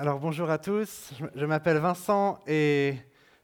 Alors 0.00 0.20
bonjour 0.20 0.48
à 0.48 0.58
tous, 0.58 1.10
je 1.34 1.44
m'appelle 1.44 1.78
Vincent 1.78 2.38
et 2.46 2.94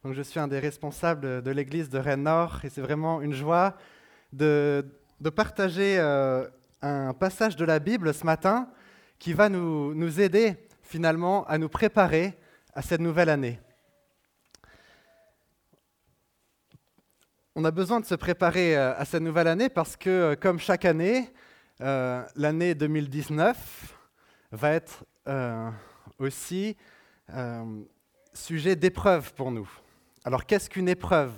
donc 0.05 0.13
je 0.15 0.23
suis 0.23 0.39
un 0.39 0.47
des 0.47 0.61
responsables 0.61 1.43
de 1.43 1.51
l'église 1.51 1.89
de 1.89 1.99
Rennes 1.99 2.23
Nord 2.23 2.61
et 2.63 2.69
c'est 2.69 2.81
vraiment 2.81 3.21
une 3.21 3.33
joie 3.33 3.77
de, 4.33 4.87
partager 5.35 5.99
euh, 5.99 6.47
un 6.81 7.13
passage 7.13 7.57
de 7.57 7.65
la 7.65 7.81
Bible 7.81 8.15
ce 8.15 8.25
matin 8.25 8.69
qui 9.19 9.33
va 9.33 9.49
nous, 9.49 9.95
nous 9.95 10.21
aider 10.21 10.55
finalement 10.85 11.45
à 11.49 11.59
nous 11.59 11.69
préparer 11.69 12.39
à 12.73 12.83
cette 12.83 13.01
nouvelle 13.01 13.31
année. 13.31 13.59
On 17.57 17.65
a 17.65 17.73
besoin 17.73 17.99
de 17.99 18.07
se 18.07 18.15
préparer 18.15 18.77
euh, 18.77 18.95
à 18.97 19.05
cette 19.05 19.25
nouvelle 19.25 19.49
année 19.49 19.69
parce 19.69 19.97
que, 19.97 20.09
euh, 20.09 20.37
comme 20.37 20.61
chaque 20.61 20.85
année, 20.85 21.33
l'année 21.81 22.77
2019 22.77 23.93
va 24.53 24.71
être 24.71 25.05
aussi 26.25 26.77
euh, 27.33 27.83
sujet 28.33 28.77
d'épreuve 28.77 29.33
pour 29.35 29.51
nous. 29.51 29.69
Alors 30.25 30.47
qu'est-ce 30.47 30.69
qu'une 30.69 30.89
épreuve? 30.89 31.33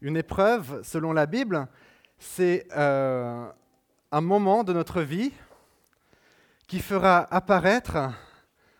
Une 0.00 0.16
épreuve, 0.16 0.82
selon 0.82 1.12
la 1.12 1.26
Bible, 1.26 1.66
c'est 2.18 2.66
euh, 2.76 3.48
un 4.12 4.20
moment 4.20 4.64
de 4.64 4.72
notre 4.72 5.02
vie 5.02 5.32
qui 6.66 6.80
fera 6.80 7.26
apparaître 7.34 7.96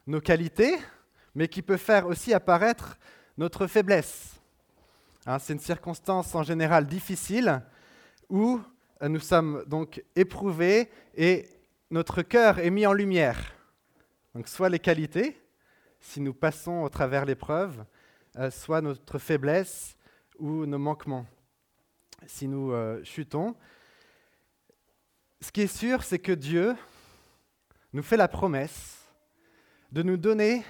nos 0.07 0.21
qualités, 0.21 0.77
mais 1.35 1.49
qui 1.49 1.63
peut 1.63 1.77
faire 1.77 2.07
aussi 2.07 2.35
apparaître 2.35 2.99
notre 3.37 3.67
faiblesse. 3.67 4.41
Hein, 5.27 5.39
c'est 5.39 5.53
une 5.53 5.61
circonstance 5.61 6.35
en 6.35 6.43
général 6.43 6.87
difficile 6.87 7.63
où 8.29 8.61
euh, 9.03 9.09
nous 9.09 9.21
sommes 9.21 9.65
donc 9.67 10.03
éprouvés 10.17 10.91
et 11.17 11.49
notre 11.91 12.23
cœur 12.23 12.59
est 12.59 12.71
mis 12.71 12.87
en 12.87 12.93
lumière. 12.93 13.58
Donc 14.35 14.49
soit 14.49 14.69
les 14.69 14.79
qualités, 14.79 15.41
si 16.01 16.21
nous 16.21 16.35
passons 16.35 16.83
au 16.83 16.89
travers 16.89 17.25
l'épreuve, 17.25 17.85
euh, 18.37 18.51
soit 18.51 18.81
notre 18.81 19.19
faiblesse 19.19 19.97
ou 20.39 20.67
nos 20.67 20.79
manquements, 20.79 21.27
si 22.27 22.47
nous 22.47 22.73
euh, 22.73 23.03
chutons. 23.05 23.57
Ce 25.41 25.51
qui 25.51 25.63
est 25.63 25.67
sûr, 25.67 26.03
c'est 26.03 26.19
que 26.19 26.33
Dieu 26.33 26.77
nous 27.93 28.03
fait 28.03 28.17
la 28.17 28.29
promesse 28.29 28.99
de 29.91 30.03
nous 30.03 30.17
donner 30.17 30.65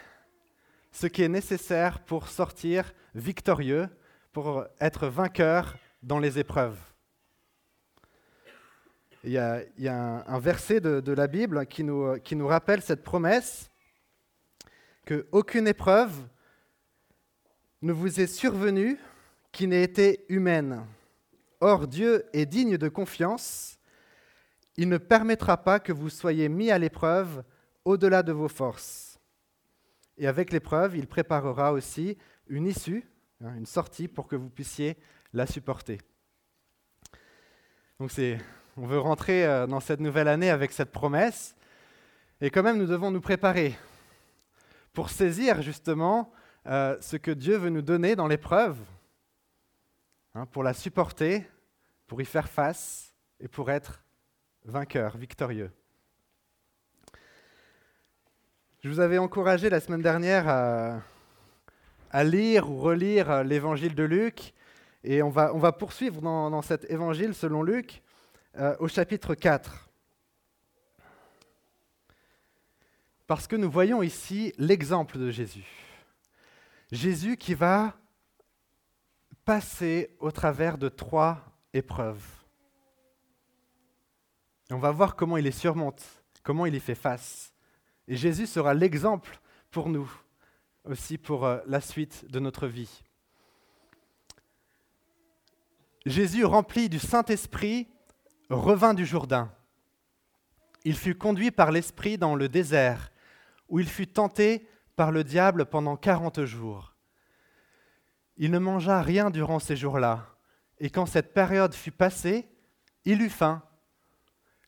ce 0.93 1.07
qui 1.07 1.23
est 1.23 1.29
nécessaire 1.29 2.01
pour 2.05 2.29
sortir 2.29 2.93
victorieux, 3.15 3.89
pour 4.33 4.65
être 4.81 5.09
vainqueur 5.09 5.77
dans 6.03 6.19
les 6.19 6.39
épreuves. 6.39 6.79
Il 9.25 9.33
y 9.33 9.39
a, 9.39 10.25
un, 10.27 10.39
verset 10.39 10.81
de, 10.81 11.13
la 11.13 11.27
Bible 11.27 11.67
qui 11.67 11.83
nous, 11.83 12.19
qui 12.21 12.37
nous 12.37 12.47
rappelle 12.47 12.83
cette 12.83 13.03
promesse 13.03 13.71
qu'aucune 15.07 15.67
épreuve 15.67 16.15
ne 17.83 17.93
vous 17.93 18.21
est 18.21 18.27
survenue 18.27 18.99
qui 19.51 19.67
n'ait 19.67 19.83
été 19.83 20.25
humaine. 20.29 20.85
Or 21.61 21.89
Dieu 21.89 22.25
est 22.33 22.47
digne 22.47 22.77
de 22.77 22.89
confiance. 22.89 23.79
Il 24.77 24.89
ne 24.89 24.99
permettra 24.99 25.57
pas 25.57 25.81
que 25.81 25.93
vous 25.93 26.11
soyez 26.11 26.49
mis 26.49 26.71
à 26.71 26.79
l'épreuve 26.79 27.43
au-delà 27.85 28.23
de 28.23 28.33
vos 28.33 28.49
forces. 28.49 29.19
Et 30.17 30.27
avec 30.27 30.53
l'épreuve, 30.53 30.97
il 30.97 31.07
préparera 31.07 31.73
aussi 31.73 32.17
une 32.49 32.67
issue, 32.67 33.05
hein, 33.43 33.55
une 33.57 33.67
sortie 33.67 34.09
pour 34.09 34.29
que 34.29 34.37
vous 34.37 34.51
puissiez 34.51 34.97
la 35.33 35.47
supporter. 35.47 35.99
Donc 37.99 38.13
c'est 38.13 38.39
on 38.81 38.87
veut 38.87 39.01
rentrer 39.01 39.45
euh, 39.45 39.67
dans 39.67 39.81
cette 39.81 39.99
nouvelle 39.99 40.29
année 40.29 40.51
avec 40.51 40.71
cette 40.71 40.93
promesse. 40.93 41.57
Et 42.41 42.49
quand 42.49 42.63
même, 42.63 42.79
nous 42.79 42.87
devons 42.87 43.11
nous 43.11 43.21
préparer 43.21 43.77
pour 44.93 45.11
saisir 45.11 45.63
justement 45.63 46.33
euh, 46.67 46.97
ce 47.01 47.17
que 47.17 47.33
Dieu 47.33 47.57
veut 47.57 47.71
nous 47.71 47.83
donner 47.83 48.15
dans 48.15 48.29
l'épreuve, 48.29 48.77
hein, 50.35 50.47
pour 50.47 50.63
la 50.63 50.75
supporter, 50.75 51.45
pour 52.07 52.21
y 52.21 52.25
faire 52.25 52.49
face 52.49 53.13
et 53.41 53.49
pour 53.49 53.69
être 53.71 54.05
vainqueur, 54.65 55.17
victorieux. 55.17 55.73
Je 58.85 58.89
vous 58.89 59.01
avais 59.01 59.19
encouragé 59.19 59.71
la 59.71 59.81
semaine 59.81 60.03
dernière 60.03 60.47
à, 62.13 62.25
lire 62.25 62.71
ou 62.71 62.79
relire 62.79 63.43
l'évangile 63.43 63.97
de 63.97 64.05
Luc, 64.05 64.55
et 65.03 65.21
on 65.23 65.31
va, 65.31 65.73
poursuivre 65.73 66.21
dans 66.21 66.63
cet 66.63 66.89
évangile 66.91 67.35
selon 67.35 67.63
Luc. 67.63 68.03
Euh, 68.59 68.75
au 68.81 68.89
chapitre 68.89 69.37
4. 69.37 69.89
Parce 73.29 73.47
que 73.47 73.55
nous 73.55 73.71
voyons 73.71 74.03
ici 74.03 74.53
l'exemple 74.59 75.17
de 75.17 75.31
Jésus. 75.31 75.69
Jésus 76.91 77.37
qui 77.37 77.55
va 77.55 77.97
passer 79.45 80.17
au 80.19 80.33
travers 80.33 80.77
de 80.77 80.89
trois 80.89 81.39
épreuves. 81.73 82.25
on 84.73 84.79
va 84.79 84.91
voir 84.91 85.15
comment 85.15 85.37
il 85.37 85.45
les 85.45 85.53
surmonte, 85.53 86.03
comment 86.43 86.67
il 86.67 86.75
y 86.75 86.81
fait 86.81 86.97
face. 86.97 87.55
Et 88.09 88.17
Jésus 88.17 88.49
sera 88.49 88.75
l'exemple 88.75 89.39
pour 89.71 89.89
nous, 89.89 90.11
aussi 90.83 91.17
pour 91.17 91.47
euh, 91.47 91.61
la 91.67 91.81
suite 91.81 92.25
de 92.29 92.41
notre 92.41 92.67
vie. 92.67 93.05
Jésus 96.07 96.45
rempli 96.45 96.89
du 96.89 96.99
Saint-Esprit 96.99 97.87
revint 98.51 98.95
du 98.95 99.05
Jourdain. 99.05 99.53
Il 100.85 100.97
fut 100.97 101.15
conduit 101.15 101.51
par 101.51 101.71
l'Esprit 101.71 102.19
dans 102.19 102.35
le 102.35 102.49
désert, 102.49 103.13
où 103.69 103.81
il 103.81 103.89
fut 103.89 104.07
tenté 104.07 104.67
par 104.97 105.13
le 105.13 105.25
diable 105.25 105.67
pendant 105.67 105.97
quarante 105.97 106.45
jours. 106.45 106.95
Il 108.37 108.51
ne 108.51 108.59
mangea 108.59 109.03
rien 109.03 109.31
durant 109.31 109.59
ces 109.59 109.77
jours-là, 109.77 110.27
et 110.79 110.91
quand 110.91 111.07
cette 111.07 111.35
période 111.35 111.75
fut 111.75 111.91
passée, 111.91 112.49
il 113.05 113.21
eut 113.21 113.31
faim. 113.31 113.63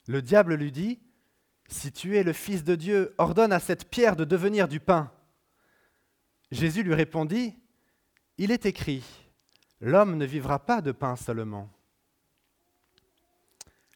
Le 0.06 0.22
diable 0.22 0.54
lui 0.54 0.72
dit, 0.72 1.00
Si 1.68 1.92
tu 1.92 2.16
es 2.16 2.22
le 2.22 2.32
Fils 2.32 2.64
de 2.64 2.74
Dieu, 2.74 3.14
ordonne 3.16 3.52
à 3.52 3.60
cette 3.60 3.88
pierre 3.88 4.16
de 4.16 4.24
devenir 4.24 4.66
du 4.66 4.80
pain. 4.80 5.12
Jésus 6.50 6.82
lui 6.82 6.94
répondit, 6.94 7.56
Il 8.38 8.50
est 8.50 8.66
écrit, 8.66 9.04
L'homme 9.80 10.16
ne 10.16 10.26
vivra 10.26 10.58
pas 10.58 10.82
de 10.82 10.92
pain 10.92 11.16
seulement 11.16 11.70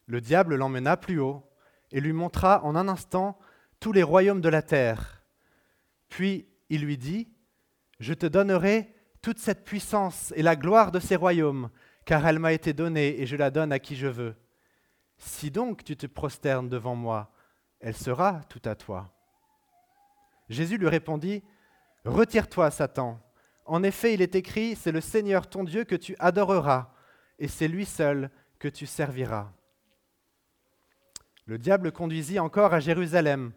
le 0.07 0.21
diable 0.21 0.55
l'emmena 0.55 0.97
plus 0.97 1.19
haut 1.19 1.43
et 1.91 1.99
lui 1.99 2.13
montra 2.13 2.63
en 2.63 2.75
un 2.75 2.87
instant 2.87 3.37
tous 3.79 3.91
les 3.91 4.03
royaumes 4.03 4.41
de 4.41 4.49
la 4.49 4.61
terre. 4.61 5.23
Puis 6.09 6.47
il 6.69 6.81
lui 6.81 6.97
dit, 6.97 7.29
Je 7.99 8.13
te 8.13 8.25
donnerai 8.25 8.93
toute 9.21 9.39
cette 9.39 9.65
puissance 9.65 10.33
et 10.35 10.43
la 10.43 10.55
gloire 10.55 10.91
de 10.91 10.99
ces 10.99 11.15
royaumes, 11.15 11.69
car 12.05 12.25
elle 12.27 12.39
m'a 12.39 12.53
été 12.53 12.73
donnée 12.73 13.19
et 13.21 13.25
je 13.25 13.35
la 13.35 13.49
donne 13.51 13.71
à 13.71 13.79
qui 13.79 13.95
je 13.95 14.07
veux. 14.07 14.35
Si 15.17 15.49
donc 15.49 15.83
tu 15.83 15.95
te 15.95 16.05
prosternes 16.05 16.69
devant 16.69 16.95
moi, 16.95 17.31
elle 17.79 17.95
sera 17.95 18.41
tout 18.49 18.61
à 18.65 18.75
toi. 18.75 19.11
Jésus 20.49 20.77
lui 20.77 20.89
répondit, 20.89 21.43
Retire-toi, 22.03 22.69
Satan. 22.69 23.19
En 23.65 23.81
effet, 23.81 24.13
il 24.13 24.21
est 24.21 24.35
écrit, 24.35 24.75
c'est 24.75 24.91
le 24.91 25.01
Seigneur 25.01 25.49
ton 25.49 25.63
Dieu 25.63 25.85
que 25.85 25.95
tu 25.95 26.15
adoreras, 26.19 26.91
et 27.39 27.47
c'est 27.47 27.67
lui 27.67 27.85
seul 27.85 28.29
que 28.59 28.67
tu 28.67 28.85
serviras. 28.85 29.51
Le 31.45 31.57
diable 31.57 31.91
conduisit 31.91 32.39
encore 32.39 32.73
à 32.73 32.79
Jérusalem, 32.79 33.51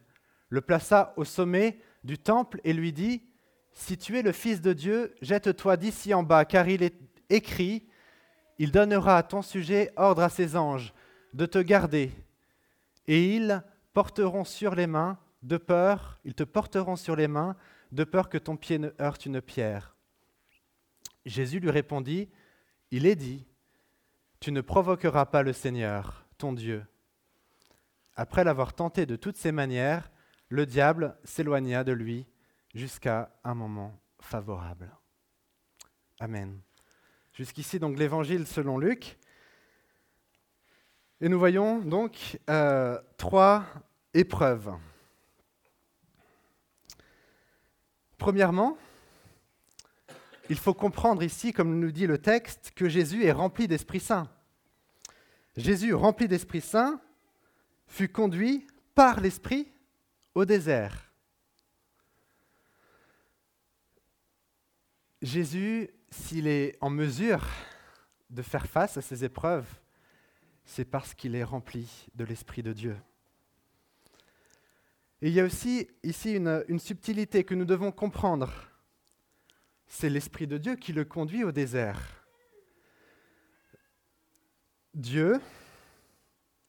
le 0.50 0.60
plaça 0.60 1.14
au 1.16 1.24
sommet 1.24 1.78
du 2.04 2.18
temple 2.18 2.60
et 2.64 2.72
lui 2.72 2.92
dit, 2.92 3.22
Si 3.72 3.96
tu 3.96 4.18
es 4.18 4.22
le 4.22 4.32
Fils 4.32 4.60
de 4.60 4.72
Dieu, 4.72 5.14
jette-toi 5.22 5.76
d'ici 5.76 6.12
en 6.12 6.22
bas, 6.22 6.44
car 6.44 6.68
il 6.68 6.82
est 6.82 6.98
écrit, 7.30 7.88
Il 8.58 8.72
donnera 8.72 9.16
à 9.16 9.22
ton 9.22 9.42
sujet 9.42 9.92
ordre 9.96 10.22
à 10.22 10.28
ses 10.28 10.56
anges 10.56 10.92
de 11.32 11.46
te 11.46 11.58
garder, 11.58 12.10
et 13.06 13.36
ils 13.36 13.62
porteront 13.94 14.44
sur 14.44 14.74
les 14.74 14.86
mains 14.86 15.18
de 15.42 15.56
peur, 15.56 16.18
ils 16.24 16.34
te 16.34 16.44
porteront 16.44 16.96
sur 16.96 17.16
les 17.16 17.28
mains 17.28 17.56
de 17.92 18.04
peur 18.04 18.28
que 18.28 18.38
ton 18.38 18.56
pied 18.56 18.78
ne 18.78 18.90
heurte 19.00 19.26
une 19.26 19.40
pierre. 19.40 19.96
Jésus 21.24 21.60
lui 21.60 21.70
répondit, 21.70 22.28
Il 22.90 23.06
est 23.06 23.16
dit, 23.16 23.46
Tu 24.40 24.52
ne 24.52 24.60
provoqueras 24.60 25.26
pas 25.26 25.42
le 25.42 25.52
Seigneur, 25.52 26.26
ton 26.36 26.52
Dieu. 26.52 26.84
Après 28.20 28.42
l'avoir 28.42 28.74
tenté 28.74 29.06
de 29.06 29.14
toutes 29.14 29.36
ses 29.36 29.52
manières, 29.52 30.10
le 30.48 30.66
diable 30.66 31.16
s'éloigna 31.22 31.84
de 31.84 31.92
lui 31.92 32.26
jusqu'à 32.74 33.32
un 33.44 33.54
moment 33.54 33.96
favorable. 34.20 34.90
Amen. 36.18 36.60
Jusqu'ici 37.32 37.78
donc 37.78 37.96
l'évangile 37.96 38.44
selon 38.48 38.76
Luc. 38.76 39.20
Et 41.20 41.28
nous 41.28 41.38
voyons 41.38 41.78
donc 41.78 42.40
euh, 42.50 43.00
trois 43.18 43.64
épreuves. 44.12 44.74
Premièrement, 48.16 48.76
il 50.50 50.58
faut 50.58 50.74
comprendre 50.74 51.22
ici, 51.22 51.52
comme 51.52 51.78
nous 51.78 51.92
dit 51.92 52.08
le 52.08 52.18
texte, 52.18 52.72
que 52.74 52.88
Jésus 52.88 53.26
est 53.26 53.32
rempli 53.32 53.68
d'Esprit 53.68 54.00
Saint. 54.00 54.28
Jésus 55.56 55.94
rempli 55.94 56.26
d'Esprit 56.26 56.62
Saint 56.62 57.00
fut 57.88 58.08
conduit 58.08 58.66
par 58.94 59.20
l'Esprit 59.20 59.66
au 60.34 60.44
désert. 60.44 61.10
Jésus, 65.20 65.90
s'il 66.10 66.46
est 66.46 66.76
en 66.80 66.90
mesure 66.90 67.44
de 68.30 68.42
faire 68.42 68.66
face 68.66 68.96
à 68.96 69.02
ces 69.02 69.24
épreuves, 69.24 69.66
c'est 70.64 70.84
parce 70.84 71.14
qu'il 71.14 71.34
est 71.34 71.44
rempli 71.44 72.06
de 72.14 72.24
l'Esprit 72.24 72.62
de 72.62 72.72
Dieu. 72.72 72.96
Et 75.20 75.28
il 75.28 75.34
y 75.34 75.40
a 75.40 75.44
aussi 75.44 75.88
ici 76.04 76.34
une, 76.34 76.64
une 76.68 76.78
subtilité 76.78 77.42
que 77.42 77.54
nous 77.54 77.64
devons 77.64 77.90
comprendre. 77.90 78.52
C'est 79.88 80.10
l'Esprit 80.10 80.46
de 80.46 80.58
Dieu 80.58 80.76
qui 80.76 80.92
le 80.92 81.04
conduit 81.04 81.42
au 81.42 81.50
désert. 81.50 82.00
Dieu 84.94 85.40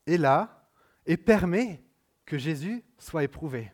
est 0.08 0.18
là 0.18 0.59
et 1.06 1.18
permet 1.18 1.84
que 2.26 2.38
Jésus 2.38 2.84
soit 2.98 3.24
éprouvé. 3.24 3.72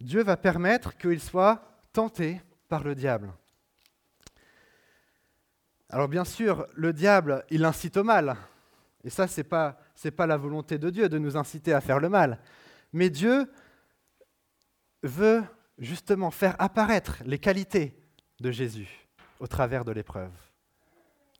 Dieu 0.00 0.22
va 0.22 0.36
permettre 0.36 0.96
qu'il 0.96 1.20
soit 1.20 1.80
tenté 1.92 2.40
par 2.68 2.84
le 2.84 2.94
diable. 2.94 3.32
Alors 5.88 6.08
bien 6.08 6.24
sûr, 6.24 6.66
le 6.74 6.92
diable, 6.92 7.44
il 7.50 7.64
incite 7.64 7.96
au 7.96 8.04
mal. 8.04 8.36
Et 9.04 9.10
ça, 9.10 9.26
ce 9.26 9.40
n'est 9.40 9.44
pas, 9.44 9.78
pas 10.16 10.26
la 10.26 10.36
volonté 10.36 10.78
de 10.78 10.90
Dieu 10.90 11.08
de 11.08 11.18
nous 11.18 11.36
inciter 11.36 11.72
à 11.72 11.80
faire 11.80 12.00
le 12.00 12.08
mal. 12.08 12.40
Mais 12.92 13.10
Dieu 13.10 13.50
veut 15.02 15.44
justement 15.78 16.30
faire 16.30 16.56
apparaître 16.58 17.22
les 17.24 17.38
qualités 17.38 17.96
de 18.40 18.50
Jésus 18.50 19.08
au 19.40 19.46
travers 19.46 19.84
de 19.84 19.92
l'épreuve, 19.92 20.32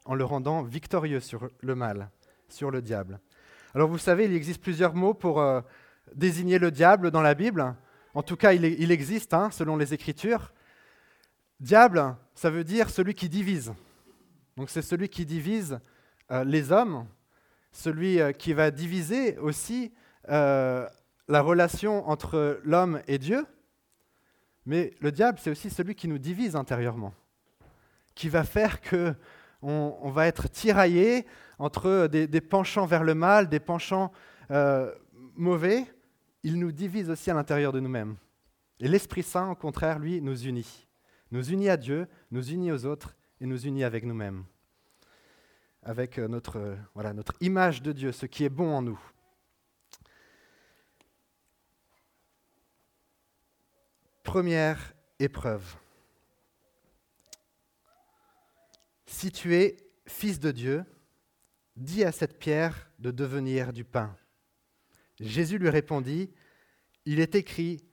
en 0.04 0.14
le 0.14 0.24
rendant 0.24 0.62
victorieux 0.62 1.20
sur 1.20 1.48
le 1.60 1.74
mal, 1.74 2.10
sur 2.48 2.70
le 2.70 2.82
diable. 2.82 3.20
Alors 3.74 3.88
vous 3.88 3.98
savez, 3.98 4.26
il 4.26 4.34
existe 4.34 4.62
plusieurs 4.62 4.94
mots 4.94 5.14
pour 5.14 5.40
euh, 5.40 5.60
désigner 6.14 6.60
le 6.60 6.70
diable 6.70 7.10
dans 7.10 7.22
la 7.22 7.34
Bible. 7.34 7.74
En 8.14 8.22
tout 8.22 8.36
cas, 8.36 8.52
il, 8.52 8.92
existe, 8.92 9.34
hein, 9.34 9.50
selon 9.50 9.76
les 9.76 9.92
Écritures. 9.92 10.52
Diable, 11.58 12.14
ça 12.36 12.50
veut 12.50 12.62
dire 12.62 12.88
celui 12.88 13.14
qui 13.14 13.28
divise. 13.28 13.74
Donc 14.56 14.70
c'est 14.70 14.82
celui 14.82 15.08
qui 15.08 15.26
divise 15.26 15.80
euh, 16.30 16.44
les 16.44 16.70
hommes, 16.70 17.08
celui 17.72 18.20
euh, 18.20 18.30
qui 18.30 18.52
va 18.52 18.70
diviser 18.70 19.36
aussi 19.38 19.92
la 20.28 20.90
relation 21.28 22.08
entre 22.08 22.60
l'homme 22.64 23.02
et 23.08 23.18
Dieu. 23.18 23.44
Mais 24.64 24.94
le 25.00 25.12
diable, 25.12 25.38
c'est 25.42 25.50
aussi 25.50 25.68
celui 25.68 25.94
qui 25.94 26.08
nous 26.08 26.16
divise 26.16 26.56
intérieurement, 26.56 27.12
qui 28.14 28.30
va 28.30 28.44
faire 28.44 28.80
que 28.80 29.14
on, 29.64 30.10
va 30.10 30.26
être 30.26 30.48
tiraillé 30.48 31.26
entre 31.58 32.06
des, 32.08 32.40
penchants 32.40 32.86
vers 32.86 33.04
le 33.04 33.14
mal, 33.14 33.48
des 33.48 33.60
penchants 33.60 34.12
euh, 34.50 34.92
mauvais. 35.36 35.86
Il 36.42 36.58
nous 36.58 36.72
divise 36.72 37.10
aussi 37.10 37.30
à 37.30 37.34
l'intérieur 37.34 37.72
de 37.72 37.80
nous-mêmes. 37.80 38.16
Et 38.80 38.88
l'Esprit 38.88 39.22
Saint, 39.22 39.50
au 39.50 39.54
contraire, 39.54 39.98
lui, 39.98 40.20
nous 40.20 40.46
unit. 40.46 40.86
Nous 41.30 41.50
unit 41.50 41.68
à 41.68 41.76
Dieu, 41.76 42.06
nous 42.30 42.50
unit 42.50 42.72
aux 42.72 42.84
autres 42.84 43.16
et 43.40 43.46
nous 43.46 43.66
unit 43.66 43.84
avec 43.84 44.04
nous-mêmes. 44.04 44.44
Avec 45.82 46.18
euh, 46.18 46.28
notre, 46.28 46.58
euh, 46.58 46.76
voilà, 46.94 47.12
notre 47.12 47.34
image 47.40 47.82
de 47.82 47.92
Dieu, 47.92 48.12
ce 48.12 48.26
qui 48.26 48.44
est 48.44 48.48
bon 48.48 48.74
en 48.74 48.82
nous. 48.82 49.00
Première 54.22 54.94
épreuve. 55.18 55.76
Si 59.06 59.30
tu 59.30 59.54
es 59.54 59.76
fils 60.06 60.40
de 60.40 60.50
Dieu, 60.50 60.84
dis 61.76 62.04
à 62.04 62.12
cette 62.12 62.38
pierre 62.38 62.90
de 62.98 63.10
devenir 63.10 63.72
du 63.72 63.84
pain. 63.84 64.14
Jésus 65.20 65.58
lui 65.58 65.70
répondit, 65.70 66.30
Il 67.04 67.20
est 67.20 67.34
écrit, 67.34 67.84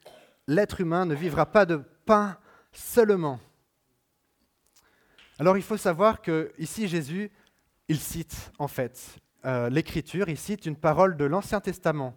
l'être 0.47 0.81
humain 0.81 1.05
ne 1.05 1.15
vivra 1.15 1.45
pas 1.45 1.65
de 1.65 1.77
pain 2.05 2.37
seulement. 2.71 3.39
Alors 5.39 5.57
il 5.57 5.63
faut 5.63 5.77
savoir 5.77 6.21
que 6.21 6.51
ici 6.57 6.87
Jésus, 6.87 7.31
il 7.87 7.99
cite 7.99 8.51
en 8.59 8.67
fait 8.67 9.17
euh, 9.45 9.69
l'Écriture, 9.69 10.29
il 10.29 10.37
cite 10.37 10.65
une 10.65 10.75
parole 10.75 11.17
de 11.17 11.25
l'Ancien 11.25 11.59
Testament 11.59 12.15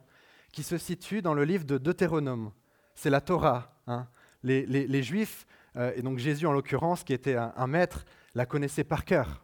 qui 0.53 0.63
se 0.63 0.79
situe 0.79 1.23
dans 1.23 1.35
le 1.35 1.45
livre 1.45 1.65
de 1.65 1.79
Deutéronome. 1.79 2.53
C'est 2.95 3.11
la 3.11 3.21
Torah. 3.21 3.81
Hein. 3.87 4.07
Les, 4.43 5.03
Juifs, 5.03 5.47
euh, 5.77 5.93
et 5.97 6.03
donc 6.03 6.19
Jésus 6.19 6.47
en 6.47 6.53
l'occurrence, 6.53 7.03
qui 7.03 7.15
était 7.15 7.35
un 7.35 7.67
maître, 7.67 8.05
la 8.35 8.47
connaissait 8.47 8.85
par 8.85 9.05
cœur. 9.05 9.44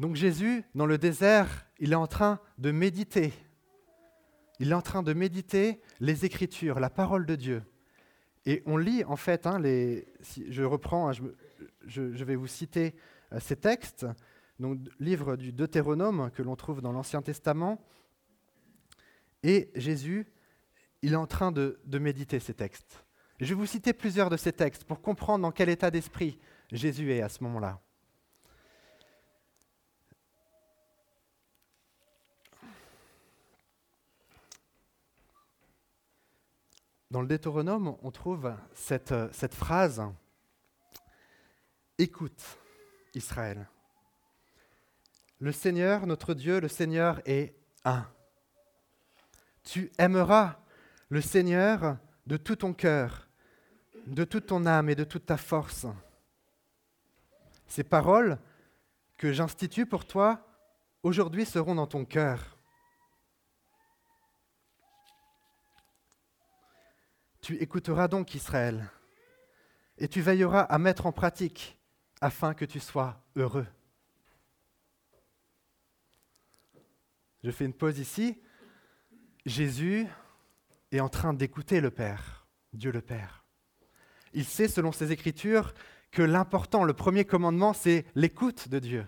Donc 0.00 0.16
Jésus, 0.16 0.64
dans 0.74 0.86
le 0.86 0.96
désert, 0.96 1.66
il 1.78 1.92
est 1.92 1.96
en 1.96 2.06
train 2.06 2.40
de 2.56 2.70
méditer. 2.70 3.34
Il 4.58 4.70
est 4.70 4.74
en 4.74 4.80
train 4.80 5.02
de 5.02 5.12
méditer 5.12 5.78
les 6.00 6.24
Écritures, 6.24 6.80
la 6.80 6.88
parole 6.88 7.26
de 7.26 7.36
Dieu. 7.36 7.62
Et 8.46 8.62
on 8.64 8.78
lit 8.78 9.04
en 9.04 9.16
fait, 9.16 9.46
hein, 9.46 9.60
je 9.62 10.62
reprends, 10.62 11.10
hein, 11.10 11.12
je, 11.84 12.24
vais 12.24 12.34
vous 12.34 12.46
citer 12.46 12.94
euh, 13.32 13.40
ces 13.40 13.56
textes, 13.56 14.06
donc 14.58 14.78
livre 15.00 15.36
du 15.36 15.52
Deutéronome 15.52 16.30
que 16.30 16.42
l'on 16.42 16.56
trouve 16.56 16.80
dans 16.80 16.92
l'Ancien 16.92 17.20
Testament. 17.20 17.84
Et 19.42 19.70
Jésus, 19.74 20.26
il 21.02 21.12
est 21.12 21.16
en 21.16 21.26
train 21.26 21.52
de 21.52 21.78
méditer 21.98 22.40
ces 22.40 22.54
textes. 22.54 23.04
Je 23.38 23.46
vais 23.48 23.54
vous 23.54 23.66
citer 23.66 23.92
plusieurs 23.92 24.30
de 24.30 24.38
ces 24.38 24.52
textes 24.52 24.84
pour 24.84 25.02
comprendre 25.02 25.42
dans 25.42 25.52
quel 25.52 25.68
état 25.68 25.90
d'esprit 25.90 26.38
Jésus 26.72 27.12
est 27.12 27.20
à 27.20 27.28
ce 27.28 27.44
moment-là. 27.44 27.82
Dans 37.10 37.22
le 37.22 37.26
Deutéronome, 37.26 37.96
on 38.02 38.12
trouve 38.12 38.54
cette, 38.72 39.14
cette 39.32 39.54
phrase 39.54 40.00
Écoute, 41.98 42.40
Israël. 43.14 43.68
Le 45.40 45.50
Seigneur, 45.50 46.06
notre 46.06 46.34
Dieu, 46.34 46.60
le 46.60 46.68
Seigneur 46.68 47.20
est 47.26 47.56
un. 47.84 48.06
Tu 49.64 49.90
aimeras 49.98 50.60
le 51.08 51.20
Seigneur 51.20 51.98
de 52.26 52.36
tout 52.36 52.56
ton 52.56 52.72
cœur, 52.72 53.28
de 54.06 54.22
toute 54.22 54.46
ton 54.46 54.64
âme 54.64 54.88
et 54.88 54.94
de 54.94 55.04
toute 55.04 55.26
ta 55.26 55.36
force. 55.36 55.86
Ces 57.66 57.82
paroles 57.82 58.38
que 59.16 59.32
j'institue 59.32 59.84
pour 59.84 60.06
toi 60.06 60.46
aujourd'hui 61.02 61.44
seront 61.44 61.74
dans 61.74 61.88
ton 61.88 62.04
cœur. 62.04 62.59
Tu 67.40 67.56
écouteras 67.56 68.08
donc 68.08 68.34
Israël 68.34 68.90
et 69.98 70.08
tu 70.08 70.20
veilleras 70.20 70.62
à 70.62 70.78
mettre 70.78 71.06
en 71.06 71.12
pratique 71.12 71.78
afin 72.20 72.54
que 72.54 72.64
tu 72.64 72.80
sois 72.80 73.22
heureux. 73.36 73.66
Je 77.42 77.50
fais 77.50 77.64
une 77.64 77.74
pause 77.74 77.98
ici. 77.98 78.38
Jésus 79.46 80.06
est 80.92 81.00
en 81.00 81.08
train 81.08 81.32
d'écouter 81.32 81.80
le 81.80 81.90
Père, 81.90 82.46
Dieu 82.72 82.92
le 82.92 83.00
Père. 83.00 83.44
Il 84.32 84.44
sait, 84.44 84.68
selon 84.68 84.92
ses 84.92 85.12
Écritures, 85.12 85.74
que 86.10 86.22
l'important, 86.22 86.84
le 86.84 86.92
premier 86.92 87.24
commandement, 87.24 87.72
c'est 87.72 88.04
l'écoute 88.14 88.68
de 88.68 88.78
Dieu, 88.78 89.06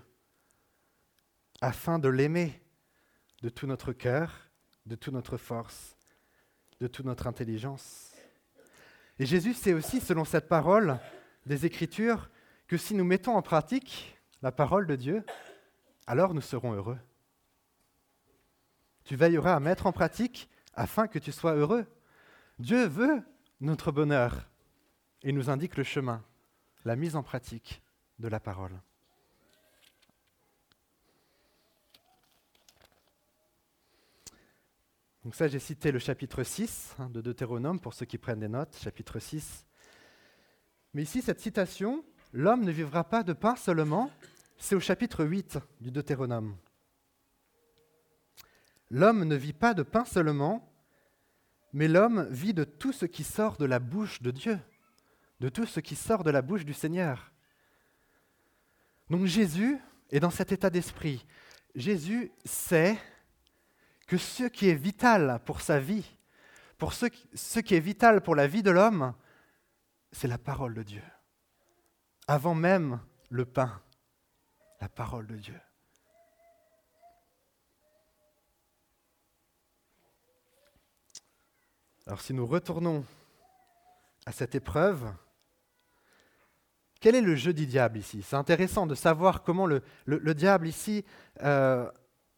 afin 1.60 1.98
de 1.98 2.08
l'aimer 2.08 2.60
de 3.42 3.48
tout 3.48 3.66
notre 3.66 3.92
cœur, 3.92 4.48
de 4.86 4.94
toute 4.94 5.12
notre 5.12 5.36
force, 5.36 5.96
de 6.80 6.86
toute 6.86 7.06
notre 7.06 7.26
intelligence. 7.26 8.11
Et 9.22 9.26
Jésus 9.26 9.54
sait 9.54 9.72
aussi, 9.72 10.00
selon 10.00 10.24
cette 10.24 10.48
parole 10.48 10.98
des 11.46 11.64
Écritures, 11.64 12.28
que 12.66 12.76
si 12.76 12.92
nous 12.92 13.04
mettons 13.04 13.36
en 13.36 13.40
pratique 13.40 14.18
la 14.42 14.50
parole 14.50 14.84
de 14.84 14.96
Dieu, 14.96 15.24
alors 16.08 16.34
nous 16.34 16.40
serons 16.40 16.72
heureux. 16.72 16.98
Tu 19.04 19.14
veilleras 19.14 19.54
à 19.54 19.60
mettre 19.60 19.86
en 19.86 19.92
pratique 19.92 20.48
afin 20.74 21.06
que 21.06 21.20
tu 21.20 21.30
sois 21.30 21.54
heureux. 21.54 21.86
Dieu 22.58 22.84
veut 22.88 23.22
notre 23.60 23.92
bonheur 23.92 24.50
et 25.22 25.30
nous 25.30 25.50
indique 25.50 25.76
le 25.76 25.84
chemin, 25.84 26.24
la 26.84 26.96
mise 26.96 27.14
en 27.14 27.22
pratique 27.22 27.80
de 28.18 28.26
la 28.26 28.40
parole. 28.40 28.76
Donc 35.24 35.34
ça, 35.34 35.48
j'ai 35.48 35.58
cité 35.58 35.92
le 35.92 35.98
chapitre 35.98 36.42
6 36.42 36.96
hein, 36.98 37.08
de 37.10 37.20
Deutéronome 37.20 37.80
pour 37.80 37.94
ceux 37.94 38.06
qui 38.06 38.18
prennent 38.18 38.40
des 38.40 38.48
notes, 38.48 38.76
chapitre 38.82 39.18
6. 39.18 39.64
Mais 40.94 41.02
ici, 41.02 41.22
cette 41.22 41.40
citation, 41.40 42.04
l'homme 42.32 42.64
ne 42.64 42.72
vivra 42.72 43.04
pas 43.04 43.22
de 43.22 43.32
pain 43.32 43.56
seulement, 43.56 44.10
c'est 44.58 44.74
au 44.74 44.80
chapitre 44.80 45.24
8 45.24 45.58
du 45.80 45.90
Deutéronome. 45.90 46.56
L'homme 48.90 49.24
ne 49.24 49.36
vit 49.36 49.52
pas 49.52 49.74
de 49.74 49.82
pain 49.82 50.04
seulement, 50.04 50.68
mais 51.72 51.88
l'homme 51.88 52.26
vit 52.30 52.52
de 52.52 52.64
tout 52.64 52.92
ce 52.92 53.06
qui 53.06 53.24
sort 53.24 53.56
de 53.56 53.64
la 53.64 53.78
bouche 53.78 54.20
de 54.22 54.30
Dieu 54.30 54.58
de 55.42 55.48
tout 55.48 55.66
ce 55.66 55.80
qui 55.80 55.96
sort 55.96 56.22
de 56.22 56.30
la 56.30 56.40
bouche 56.40 56.64
du 56.64 56.72
Seigneur. 56.72 57.32
Donc 59.10 59.26
Jésus 59.26 59.76
est 60.12 60.20
dans 60.20 60.30
cet 60.30 60.52
état 60.52 60.70
d'esprit. 60.70 61.26
Jésus 61.74 62.30
sait 62.44 62.96
que 64.06 64.18
ce 64.18 64.44
qui 64.44 64.68
est 64.68 64.74
vital 64.74 65.40
pour 65.44 65.60
sa 65.60 65.78
vie, 65.78 66.06
pour 66.78 66.92
ce, 66.92 67.06
qui 67.60 67.74
est 67.74 67.80
vital 67.80 68.22
pour 68.22 68.34
la 68.34 68.46
vie 68.46 68.62
de 68.62 68.70
l'homme, 68.70 69.14
c'est 70.10 70.28
la 70.28 70.38
parole 70.38 70.74
de 70.74 70.82
Dieu. 70.82 71.02
Avant 72.26 72.54
même 72.54 73.00
le 73.30 73.44
pain, 73.44 73.80
la 74.80 74.88
parole 74.88 75.26
de 75.26 75.36
Dieu. 75.36 75.60
Alors 82.06 82.20
si 82.20 82.34
nous 82.34 82.46
retournons 82.46 83.04
à 84.26 84.32
cette 84.32 84.56
épreuve, 84.56 85.12
quel 87.00 87.14
est 87.14 87.20
le 87.20 87.34
jeu 87.34 87.52
du 87.52 87.66
diable 87.66 87.98
ici? 87.98 88.22
C'est 88.22 88.36
intéressant 88.36 88.86
de 88.86 88.94
savoir 88.94 89.42
comment 89.42 89.66
le, 89.66 89.82
diable 90.34 90.68
ici 90.68 91.04
euh, 91.42 91.90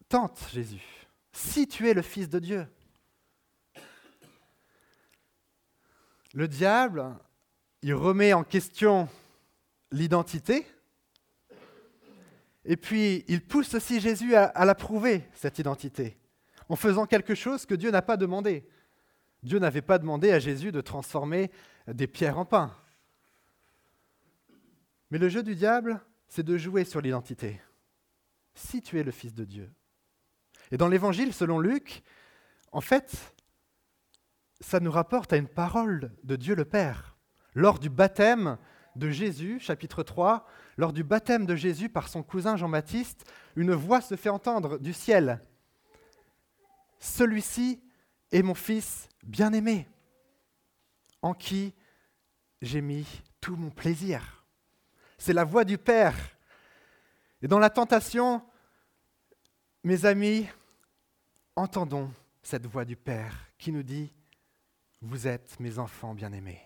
tente 0.07 0.39
Jésus. 0.51 1.04
Si 1.35 1.67
tu 1.67 1.89
es 1.89 1.93
le 1.93 2.01
Fils 2.01 2.29
de 2.29 2.39
Dieu. 2.39 2.65
Le 6.33 6.47
diable, 6.47 7.13
il 7.81 7.93
remet 7.93 8.31
en 8.31 8.45
question 8.45 9.09
l'identité, 9.91 10.65
et 12.63 12.77
puis 12.77 13.25
il 13.27 13.45
pousse 13.45 13.73
aussi 13.75 13.99
Jésus 13.99 14.33
à, 14.33 14.45
à 14.45 14.63
la 14.63 14.75
prouver, 14.75 15.27
cette 15.33 15.59
identité, 15.59 16.17
en 16.69 16.77
faisant 16.77 17.05
quelque 17.05 17.35
chose 17.35 17.65
que 17.65 17.75
Dieu 17.75 17.91
n'a 17.91 18.01
pas 18.01 18.15
demandé. 18.15 18.65
Dieu 19.43 19.59
n'avait 19.59 19.81
pas 19.81 19.99
demandé 19.99 20.31
à 20.31 20.39
Jésus 20.39 20.71
de 20.71 20.79
transformer 20.79 21.51
des 21.85 22.07
pierres 22.07 22.39
en 22.39 22.45
pain. 22.45 22.73
Mais 25.11 25.17
le 25.17 25.27
jeu 25.27 25.43
du 25.43 25.53
diable, 25.53 26.01
c'est 26.29 26.43
de 26.43 26.57
jouer 26.57 26.85
sur 26.85 27.01
l'identité. 27.01 27.61
Si 28.53 28.81
tu 28.81 28.97
es 28.97 29.03
le 29.03 29.11
Fils 29.11 29.33
de 29.33 29.43
Dieu. 29.43 29.69
Et 30.75 30.77
dans 30.77 30.89
l'Évangile, 30.89 31.31
selon 31.31 31.57
Luc, 31.57 32.03
en 32.73 32.81
fait, 32.81 33.33
ça 34.59 34.81
nous 34.81 34.91
rapporte 34.91 35.31
à 35.31 35.37
une 35.37 35.47
parole 35.47 36.11
de 36.25 36.35
Dieu 36.35 36.53
le 36.53 36.65
Père. 36.65 37.15
Lors 37.53 37.79
du 37.79 37.89
baptême 37.89 38.57
de 38.97 39.09
Jésus, 39.09 39.61
chapitre 39.61 40.03
3, 40.03 40.45
lors 40.75 40.91
du 40.91 41.05
baptême 41.05 41.45
de 41.45 41.55
Jésus 41.55 41.87
par 41.87 42.09
son 42.09 42.23
cousin 42.23 42.57
Jean-Baptiste, 42.57 43.23
une 43.55 43.71
voix 43.71 44.01
se 44.01 44.17
fait 44.17 44.27
entendre 44.27 44.77
du 44.77 44.91
ciel. 44.91 45.41
Celui-ci 46.99 47.81
est 48.33 48.43
mon 48.43 48.53
Fils 48.53 49.07
bien-aimé, 49.23 49.87
en 51.21 51.33
qui 51.33 51.73
j'ai 52.61 52.81
mis 52.81 53.07
tout 53.39 53.55
mon 53.55 53.69
plaisir. 53.69 54.43
C'est 55.17 55.31
la 55.31 55.45
voix 55.45 55.63
du 55.63 55.77
Père. 55.77 56.17
Et 57.41 57.47
dans 57.47 57.59
la 57.59 57.69
tentation, 57.69 58.43
mes 59.85 60.03
amis, 60.05 60.47
entendons 61.55 62.11
cette 62.43 62.65
voix 62.65 62.85
du 62.85 62.95
Père 62.95 63.49
qui 63.57 63.71
nous 63.71 63.83
dit, 63.83 64.13
Vous 65.01 65.27
êtes 65.27 65.59
mes 65.59 65.79
enfants 65.79 66.13
bien-aimés. 66.13 66.61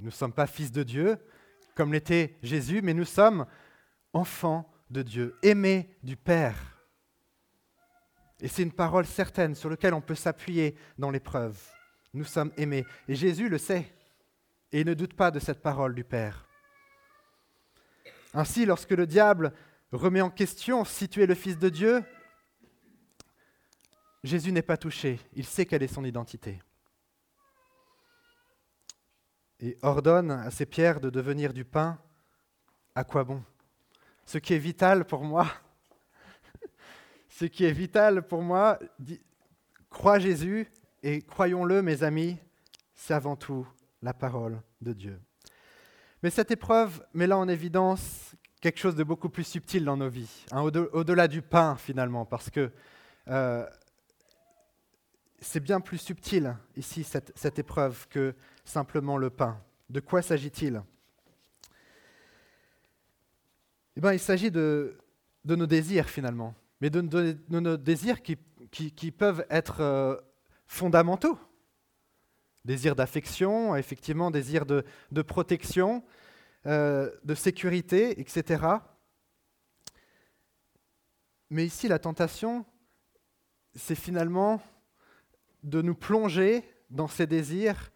Nous 0.00 0.06
ne 0.06 0.10
sommes 0.10 0.32
pas 0.32 0.46
fils 0.46 0.70
de 0.70 0.82
Dieu, 0.82 1.18
comme 1.74 1.92
l'était 1.92 2.36
Jésus, 2.42 2.82
mais 2.82 2.94
nous 2.94 3.04
sommes 3.04 3.46
enfants 4.12 4.70
de 4.90 5.02
Dieu, 5.02 5.36
aimés 5.42 5.96
du 6.02 6.16
Père. 6.16 6.56
Et 8.40 8.48
c'est 8.48 8.62
une 8.62 8.72
parole 8.72 9.06
certaine 9.06 9.54
sur 9.54 9.68
laquelle 9.68 9.94
on 9.94 10.00
peut 10.00 10.14
s'appuyer 10.14 10.76
dans 10.98 11.10
l'épreuve. 11.10 11.60
Nous 12.14 12.24
sommes 12.24 12.52
aimés. 12.56 12.86
Et 13.08 13.16
Jésus 13.16 13.48
le 13.48 13.58
sait. 13.58 13.92
Et 14.70 14.80
il 14.80 14.86
ne 14.86 14.94
doute 14.94 15.14
pas 15.14 15.30
de 15.30 15.40
cette 15.40 15.60
parole 15.60 15.94
du 15.94 16.04
Père. 16.04 16.46
Ainsi, 18.34 18.64
lorsque 18.64 18.92
le 18.92 19.06
diable 19.06 19.52
remet 19.90 20.20
en 20.20 20.30
question 20.30 20.84
si 20.84 21.08
tu 21.08 21.22
es 21.22 21.26
le 21.26 21.34
Fils 21.34 21.58
de 21.58 21.68
Dieu, 21.68 22.04
Jésus 24.24 24.52
n'est 24.52 24.62
pas 24.62 24.76
touché. 24.76 25.20
Il 25.34 25.44
sait 25.44 25.66
quelle 25.66 25.82
est 25.82 25.92
son 25.92 26.04
identité. 26.04 26.60
Et 29.60 29.76
ordonne 29.82 30.30
à 30.30 30.50
ces 30.50 30.66
pierres 30.66 31.00
de 31.00 31.10
devenir 31.10 31.52
du 31.52 31.64
pain. 31.64 31.98
À 32.94 33.04
quoi 33.04 33.24
bon? 33.24 33.42
Ce 34.24 34.38
qui 34.38 34.54
est 34.54 34.58
vital 34.58 35.04
pour 35.04 35.24
moi, 35.24 35.48
ce 37.28 37.44
qui 37.44 37.64
est 37.64 37.72
vital 37.72 38.26
pour 38.26 38.42
moi, 38.42 38.78
crois 39.88 40.18
Jésus 40.18 40.68
et 41.02 41.22
croyons-le, 41.22 41.82
mes 41.82 42.02
amis, 42.02 42.38
c'est 42.94 43.14
avant 43.14 43.36
tout 43.36 43.66
la 44.02 44.12
parole 44.12 44.60
de 44.80 44.92
Dieu. 44.92 45.20
Mais 46.22 46.30
cette 46.30 46.50
épreuve 46.50 47.04
met 47.14 47.26
là 47.26 47.38
en 47.38 47.48
évidence 47.48 48.34
quelque 48.60 48.78
chose 48.78 48.96
de 48.96 49.04
beaucoup 49.04 49.28
plus 49.28 49.44
subtil 49.44 49.84
dans 49.84 49.96
nos 49.96 50.08
vies, 50.08 50.44
hein, 50.50 50.62
au-delà 50.62 51.28
du 51.28 51.42
pain 51.42 51.76
finalement, 51.76 52.24
parce 52.24 52.50
que 52.50 52.72
euh, 53.28 53.64
c'est 55.40 55.60
bien 55.60 55.80
plus 55.80 55.98
subtil 55.98 56.56
ici, 56.76 57.04
cette, 57.04 57.58
épreuve, 57.58 58.08
que 58.08 58.34
simplement 58.64 59.16
le 59.16 59.30
pain. 59.30 59.60
De 59.88 60.00
quoi 60.00 60.22
s'agit-il? 60.22 60.82
Eh 63.96 64.00
bien, 64.00 64.12
Il 64.12 64.20
s'agit 64.20 64.50
de, 64.50 64.98
nos 65.44 65.66
désirs 65.66 66.08
finalement, 66.08 66.54
mais 66.80 66.90
de, 66.90 67.00
nos 67.48 67.76
désirs 67.76 68.22
qui, 68.22 69.10
peuvent 69.10 69.46
être 69.50 69.80
euh, 69.80 70.16
fondamentaux 70.66 71.38
désir 72.68 72.94
d'affection, 72.94 73.74
effectivement, 73.76 74.30
désir 74.30 74.66
de, 74.66 75.22
protection, 75.22 76.04
euh, 76.66 77.10
de 77.24 77.34
sécurité, 77.34 78.20
etc. 78.20 78.62
Mais 81.48 81.64
ici, 81.64 81.88
la 81.88 81.98
tentation, 81.98 82.66
c'est 83.74 83.94
finalement 83.94 84.60
de 85.62 85.82
nous 85.82 85.94
plonger 85.94 86.64
dans 86.90 87.08
ces 87.08 87.26
désirs 87.26 87.90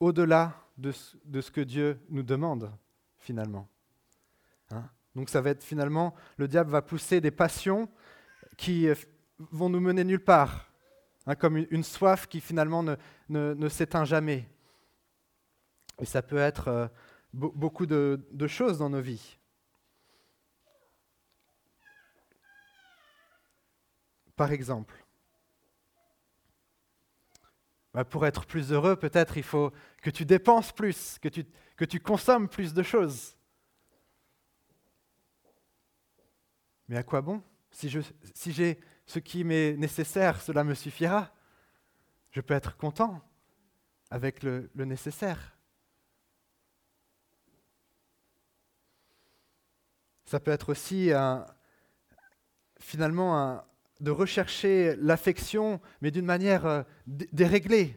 au-delà 0.00 0.54
de, 0.78 0.90
ce 0.92 1.50
que 1.50 1.60
Dieu 1.60 2.00
nous 2.08 2.22
demande, 2.22 2.72
finalement. 3.18 3.68
Hein? 4.70 4.84
Donc 5.14 5.28
ça 5.28 5.40
va 5.40 5.50
être 5.50 5.62
finalement, 5.62 6.14
le 6.38 6.48
diable 6.48 6.70
va 6.70 6.82
pousser 6.82 7.20
des 7.20 7.30
passions 7.30 7.88
qui 8.56 8.88
euh, 8.88 8.94
vont 9.38 9.68
nous 9.68 9.80
mener 9.80 10.04
nulle 10.04 10.24
part. 10.24 10.72
Hein, 11.26 11.36
comme 11.36 11.56
une, 11.56 11.84
soif 11.84 12.26
qui 12.26 12.40
finalement 12.40 12.84
ne, 13.28 13.68
s'éteint 13.68 14.04
jamais. 14.04 14.48
Et 16.00 16.04
ça 16.04 16.20
peut 16.20 16.38
être 16.38 16.68
euh, 16.68 16.88
beaucoup 17.32 17.86
de, 17.86 18.46
choses 18.48 18.78
dans 18.78 18.90
nos 18.90 19.00
vies. 19.00 19.38
Par 24.34 24.50
exemple, 24.50 25.01
bah, 27.94 28.04
pour 28.04 28.26
être 28.26 28.46
plus 28.46 28.72
heureux, 28.72 28.96
peut-être 28.96 29.36
il 29.36 29.42
faut 29.42 29.72
que 30.00 30.10
tu 30.10 30.24
dépenses 30.24 30.72
plus, 30.72 31.18
que 31.20 31.28
tu, 31.28 31.44
que 31.76 31.84
tu 31.84 32.00
consommes 32.00 32.48
plus 32.48 32.72
de 32.72 32.82
choses. 32.82 33.36
Mais 36.88 36.96
à 36.96 37.02
quoi 37.02 37.20
bon? 37.20 37.42
Si 37.70 37.88
j'ai 37.88 38.02
si 38.34 38.76
ce 39.06 39.18
qui 39.18 39.44
m'est 39.44 39.74
nécessaire, 39.76 40.40
cela 40.40 40.64
me 40.64 40.74
suffira. 40.74 41.30
Je 42.30 42.40
peux 42.40 42.54
être 42.54 42.76
content 42.76 43.20
avec 44.10 44.42
le, 44.42 44.70
nécessaire. 44.74 45.56
Ça 50.24 50.40
peut 50.40 50.50
être 50.50 50.70
aussi 50.70 51.10
finalement 52.78 53.62
de 54.02 54.10
rechercher 54.10 54.96
l'affection, 54.96 55.80
mais 56.00 56.10
d'une 56.10 56.26
manière 56.26 56.66
euh, 56.66 56.82
déréglée. 57.06 57.96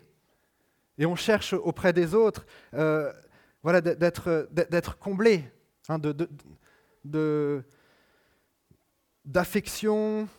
Et 0.98 1.06
on 1.06 1.16
cherche 1.16 1.54
auprès 1.54 1.92
des 1.92 2.14
autres 2.14 2.46
euh, 2.76 3.12
voilà, 3.64 3.82
d'être 3.82 5.00
comblé, 5.00 5.44
hein, 5.90 6.00
d'affection, 9.26 10.30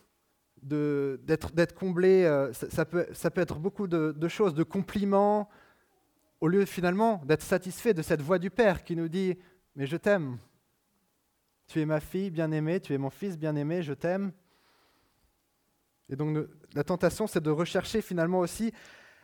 d'être 0.63 1.75
comblé, 1.75 2.25
euh, 2.25 2.53
ça, 2.53 2.85
peut, 2.85 3.09
ça, 3.13 3.33
peut, 3.33 3.41
être 3.41 3.59
beaucoup 3.59 3.89
de, 3.89 4.29
choses, 4.29 4.55
de 4.55 4.63
compliments, 4.63 5.49
au 6.41 6.47
lieu 6.47 6.65
finalement 6.65 7.21
d'être 7.25 7.43
satisfait 7.43 7.93
de 7.93 8.03
cette 8.03 8.23
voix 8.23 8.39
du 8.39 8.51
Père 8.51 8.85
qui 8.85 8.95
nous 8.95 9.09
dit, 9.09 9.37
mais 9.75 9.87
je 9.87 9.97
t'aime. 9.97 10.39
Tu 11.67 11.81
es 11.81 11.87
ma 11.87 11.99
fille 11.99 12.31
bien-aimée, 12.31 12.79
tu 12.79 12.95
es 12.95 12.99
mon 12.99 13.11
fils 13.11 13.37
bien-aimé, 13.37 13.83
je 13.83 13.95
t'aime. 13.95 14.31
Et 16.09 16.17
donc 16.17 16.49
la 16.75 16.85
tentation, 16.85 17.27
c'est 17.27 17.43
de 17.43 17.51
rechercher 17.51 18.01
finalement 18.01 18.41
aussi 18.41 18.73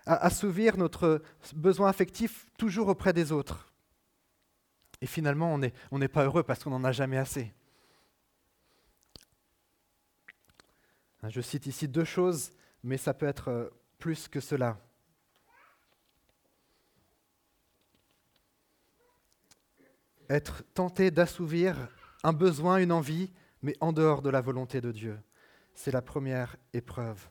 à 0.07 0.17
assouvir 0.27 0.77
notre 0.77 1.23
besoin 1.55 1.89
affectif 1.89 2.47
toujours 2.59 2.89
auprès 2.89 3.13
des 3.13 3.31
autres. 3.31 3.73
Et 5.01 5.07
finalement, 5.07 5.53
on 5.55 5.59
n'est 5.59 5.73
on 5.91 6.01
pas 6.09 6.25
heureux 6.25 6.43
parce 6.43 6.63
qu'on 6.63 6.71
n'en 6.71 6.85
a 6.85 6.93
jamais 6.93 7.19
assez. 7.19 7.53
Je 11.29 11.41
cite 11.41 11.67
ici 11.67 11.87
deux 11.87 12.05
choses, 12.05 12.53
mais 12.83 12.97
ça 12.97 13.15
peut 13.15 13.27
être 13.27 13.49
euh, 13.49 13.71
plus 13.99 14.27
que 14.27 14.41
cela. 14.41 14.81
Être 20.29 20.65
tenté 20.75 21.13
d'assouvir 21.13 21.77
un 22.25 22.33
besoin, 22.33 22.79
une 22.79 22.91
envie, 22.91 23.31
mais 23.63 23.77
en 23.81 23.93
dehors 23.93 24.23
de 24.23 24.31
la 24.31 24.41
volonté 24.41 24.81
de 24.81 24.91
Dieu. 24.91 25.19
C'est 25.75 25.93
la 25.93 26.03
première 26.03 26.57
épreuve. 26.73 27.29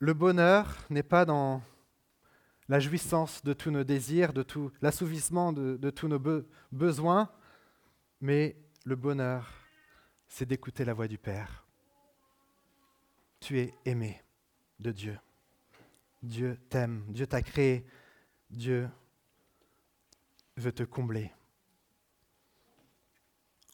Le 0.00 0.14
bonheur 0.14 0.76
n'est 0.90 1.02
pas 1.02 1.24
dans 1.24 1.60
la 2.68 2.78
jouissance 2.78 3.42
de 3.42 3.52
tous 3.52 3.70
nos 3.70 3.82
désirs, 3.82 4.32
de 4.32 4.42
tout 4.42 4.70
l'assouvissement 4.80 5.52
de, 5.52 5.90
tous 5.90 6.06
nos 6.06 6.20
besoins, 6.70 7.30
mais 8.20 8.56
le 8.84 8.94
bonheur, 8.94 9.50
c'est 10.28 10.46
d'écouter 10.46 10.84
la 10.84 10.94
voix 10.94 11.08
du 11.08 11.18
Père. 11.18 11.66
Tu 13.40 13.58
es 13.58 13.74
aimé 13.84 14.22
de 14.78 14.92
Dieu. 14.92 15.18
Dieu 16.22 16.58
t'aime, 16.68 17.04
Dieu 17.08 17.26
t'a 17.26 17.42
créé, 17.42 17.86
Dieu 18.50 18.88
veut 20.56 20.72
te 20.72 20.82
combler. 20.82 21.32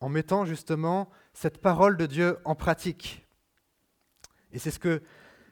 En 0.00 0.08
mettant 0.08 0.44
justement 0.44 1.10
cette 1.32 1.60
parole 1.60 1.96
de 1.96 2.06
Dieu 2.06 2.38
en 2.44 2.54
pratique. 2.54 3.26
Et 4.52 4.58
c'est 4.58 4.70
ce 4.70 4.78
que 4.78 5.02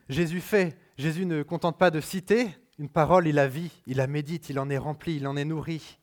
Jésus 0.09 0.41
fait. 0.41 0.79
Jésus 0.99 1.27
ne 1.27 1.43
contente 1.43 1.79
pas 1.79 1.91
de 1.91 2.01
citer 2.01 2.49
une 2.79 2.89
parole, 2.89 3.27
il 3.27 3.37
la 3.37 3.49
vit, 3.49 3.83
il 3.87 3.97
la 3.97 4.07
médite, 4.07 4.51
il 4.51 4.59
en 4.59 4.69
est 4.69 4.79
rempli, 4.79 5.17
il 5.17 5.27
en 5.27 5.37
est 5.37 5.45
nourri. 5.45 5.99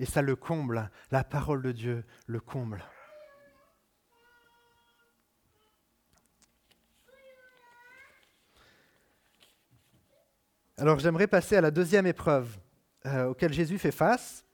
Et 0.00 0.06
ça 0.06 0.22
le 0.22 0.36
comble. 0.36 0.90
La 1.10 1.24
parole 1.24 1.62
de 1.62 1.72
Dieu 1.72 2.04
le 2.26 2.40
comble. 2.40 2.84
Alors 10.80 11.00
j'aimerais 11.00 11.26
passer 11.26 11.56
à 11.56 11.60
la 11.60 11.72
deuxième 11.72 12.06
épreuve 12.06 12.56
euh, 13.04 13.30
auquel 13.30 13.52
Jésus 13.52 13.78
fait 13.78 13.90
face. 13.90 14.44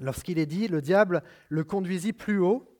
Lorsqu'il 0.00 0.38
est 0.38 0.46
dit, 0.46 0.66
le 0.66 0.80
diable 0.80 1.22
le 1.50 1.62
conduisit 1.62 2.14
plus 2.14 2.38
haut, 2.38 2.74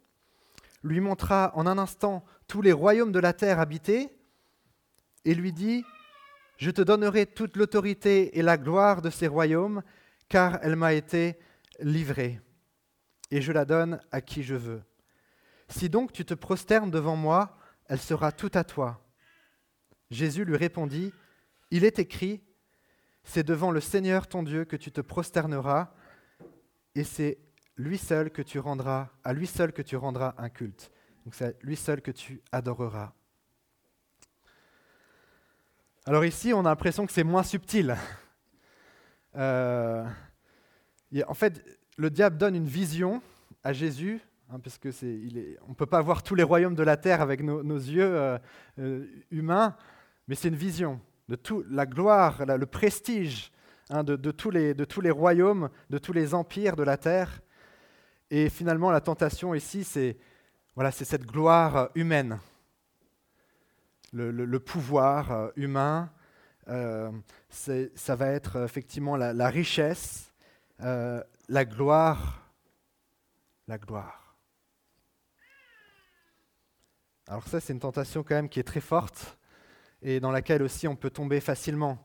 lui 0.83 1.01
montra 1.01 1.53
en 1.55 1.67
un 1.67 1.77
instant 1.77 2.25
tous 2.49 2.63
les 2.63 2.73
royaumes 2.73 3.13
de 3.13 3.19
la 3.19 3.35
terre 3.35 3.61
habités, 3.61 4.11
et 5.27 5.35
lui 5.35 5.53
dit, 5.53 5.85
Je 6.57 6.71
te 6.71 6.81
donnerai 6.81 7.27
toute 7.27 7.59
l'autorité 7.59 8.39
et 8.39 8.43
la 8.43 8.57
gloire 8.57 9.03
de 9.03 9.11
ces 9.11 9.27
royaumes, 9.27 9.83
car 10.31 10.59
elle 10.63 10.77
m'a 10.77 10.95
été 10.95 11.39
livrée, 11.81 12.41
et 13.31 13.43
je 13.43 13.53
la 13.53 13.67
donne 13.67 14.01
à 14.13 14.23
qui 14.23 14.43
je 14.43 14.55
veux. 14.55 14.83
Si 15.69 15.91
donc 15.91 16.11
tu 16.11 16.25
te 16.25 16.33
prosternes 16.33 16.91
devant 16.91 17.17
moi, 17.17 17.59
elle 17.85 18.01
sera 18.01 18.33
toute 18.33 18.57
à 18.57 18.65
toi. 18.65 19.07
Jésus 20.11 20.47
lui 20.47 20.57
répondit, 20.57 21.13
Il 21.71 21.85
est 21.85 21.99
écrit, 21.99 22.43
c'est 23.25 23.45
devant 23.45 23.71
le 23.71 23.81
Seigneur 23.81 24.29
ton 24.29 24.43
Dieu 24.43 24.65
que 24.65 24.77
tu 24.77 24.93
te 24.93 25.01
prosterneras, 25.01 25.93
et 26.95 27.05
c'est 27.05 27.39
lui 27.77 27.99
seul 27.99 28.31
que 28.31 28.43
tu 28.43 28.59
rendras, 28.59 29.11
à 29.25 29.33
lui 29.33 29.47
seul 29.47 29.73
que 29.73 29.83
tu 29.83 29.97
rendras 29.97 30.35
un 30.39 30.49
culte. 30.49 30.91
Donc 31.25 31.35
c'est 31.35 31.63
lui 31.63 31.77
seul 31.77 32.01
que 32.01 32.11
tu 32.11 32.41
adoreras. 32.53 33.13
Alors 36.07 36.25
ici, 36.25 36.53
on 36.55 36.61
a 36.61 36.69
l'impression 36.69 37.05
que 37.05 37.13
c'est 37.13 37.25
moins 37.25 37.43
subtil. 37.43 37.97
Euh, 39.39 40.03
en 41.27 41.35
fait, 41.35 41.63
le 41.99 42.09
diable 42.09 42.39
donne 42.39 42.55
une 42.55 42.67
vision 42.67 43.21
à 43.63 43.75
Jésus, 43.75 44.19
hein, 44.49 44.59
parce 44.61 44.79
que 44.79 44.91
c'est, 44.91 45.21
on 45.67 45.73
ne 45.73 45.75
peut 45.75 45.85
pas 45.85 46.01
voir 46.01 46.23
tous 46.23 46.35
les 46.35 46.43
royaumes 46.43 46.75
de 46.75 46.83
la 46.83 46.97
terre 46.97 47.21
avec 47.21 47.43
nos, 47.43 47.77
yeux 47.77 48.17
euh, 48.17 48.39
euh, 48.79 49.07
humains, 49.31 49.77
mais 50.27 50.37
c'est 50.37 50.49
une 50.49 50.57
vision 50.57 51.03
de 51.29 51.37
toute 51.37 51.67
la 51.71 51.87
gloire, 51.87 52.45
le 52.47 52.67
prestige 52.67 53.51
hein, 53.91 54.05
de, 54.05 54.17
tous 54.31 54.51
les, 54.51 55.11
royaumes, 55.11 55.71
de 55.91 55.99
tous 55.99 56.13
les 56.13 56.35
empires 56.35 56.77
de 56.77 56.83
la 56.83 56.97
terre. 56.97 57.41
Et 58.31 58.49
finalement, 58.49 58.91
la 58.91 59.01
tentation 59.01 59.55
ici, 59.55 59.85
c'est 59.85 60.17
voilà, 60.75 60.91
cette 60.91 61.25
gloire 61.25 61.91
humaine, 61.95 62.39
le, 64.13 64.59
pouvoir 64.59 65.51
humain. 65.57 66.11
Euh, 66.69 67.11
ça 67.49 68.17
va 68.17 68.29
être 68.29 68.63
effectivement 68.65 69.17
la, 69.17 69.49
richesse, 69.49 70.33
euh, 70.83 71.23
la 71.49 71.65
gloire, 71.65 72.51
la 73.69 73.79
gloire. 73.79 74.37
Alors 77.29 77.47
ça, 77.49 77.59
c'est 77.59 77.73
une 77.73 77.81
tentation 77.81 78.23
quand 78.23 78.37
même 78.37 78.49
qui 78.49 78.61
est 78.61 78.65
très 78.65 78.81
forte 78.81 79.37
et 80.07 80.21
dans 80.21 80.31
laquelle 80.31 80.63
aussi 80.63 80.87
on 80.87 80.95
peut 80.95 81.11
tomber 81.11 81.41
facilement, 81.41 81.99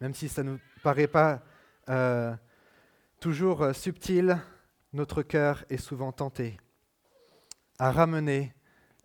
même 0.00 0.14
si 0.14 0.26
ça 0.26 0.42
ne 0.42 0.52
nous 0.52 0.60
paraît 0.82 1.06
pas 1.06 1.42
euh, 1.90 2.34
toujours 3.20 3.60
euh, 3.60 3.72
subtil, 3.74 4.38
notre 4.94 5.22
cœur 5.22 5.66
est 5.68 5.76
souvent 5.76 6.12
tenté 6.12 6.56
à 7.78 7.92
ramener, 7.92 8.54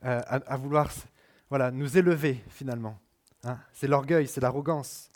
euh, 0.06 0.22
à, 0.26 0.56
vouloir 0.56 0.89
voilà, 1.50 1.72
nous 1.72 1.98
élever 1.98 2.41
finalement. 2.48 2.98
Hein. 3.43 3.60
c'est 3.74 3.88
l'orgueil, 3.88 4.30
c'est 4.30 4.39
l'arrogance. 4.39 5.12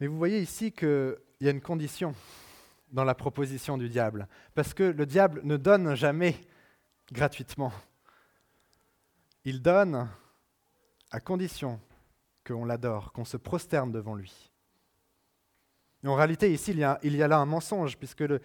Mais 0.00 0.06
vous 0.06 0.16
voyez 0.16 0.40
ici 0.40 0.72
qu'il 0.72 1.18
y 1.42 1.48
a 1.48 1.50
une 1.50 1.60
condition 1.60 2.14
dans 2.90 3.04
la 3.04 3.14
proposition 3.14 3.76
du 3.76 3.90
diable, 3.90 4.26
parce 4.54 4.72
que 4.72 4.84
le 4.84 5.04
diable 5.04 5.42
ne 5.44 5.58
donne 5.58 5.94
jamais 5.96 6.34
gratuitement. 7.12 7.72
Il 9.44 9.60
donne 9.60 10.08
à 11.10 11.20
condition 11.20 11.80
qu'on 12.46 12.64
l'adore, 12.64 13.12
qu'on 13.12 13.24
se 13.24 13.36
prosterne 13.36 13.92
devant 13.92 14.14
lui. 14.14 14.52
en 16.04 16.14
réalité, 16.14 16.52
ici, 16.52 16.70
il 16.72 16.78
y, 16.78 16.84
a, 17.22 17.28
là 17.28 17.38
un 17.38 17.46
mensonge, 17.46 17.96
puisque 17.96 18.20
le, 18.20 18.40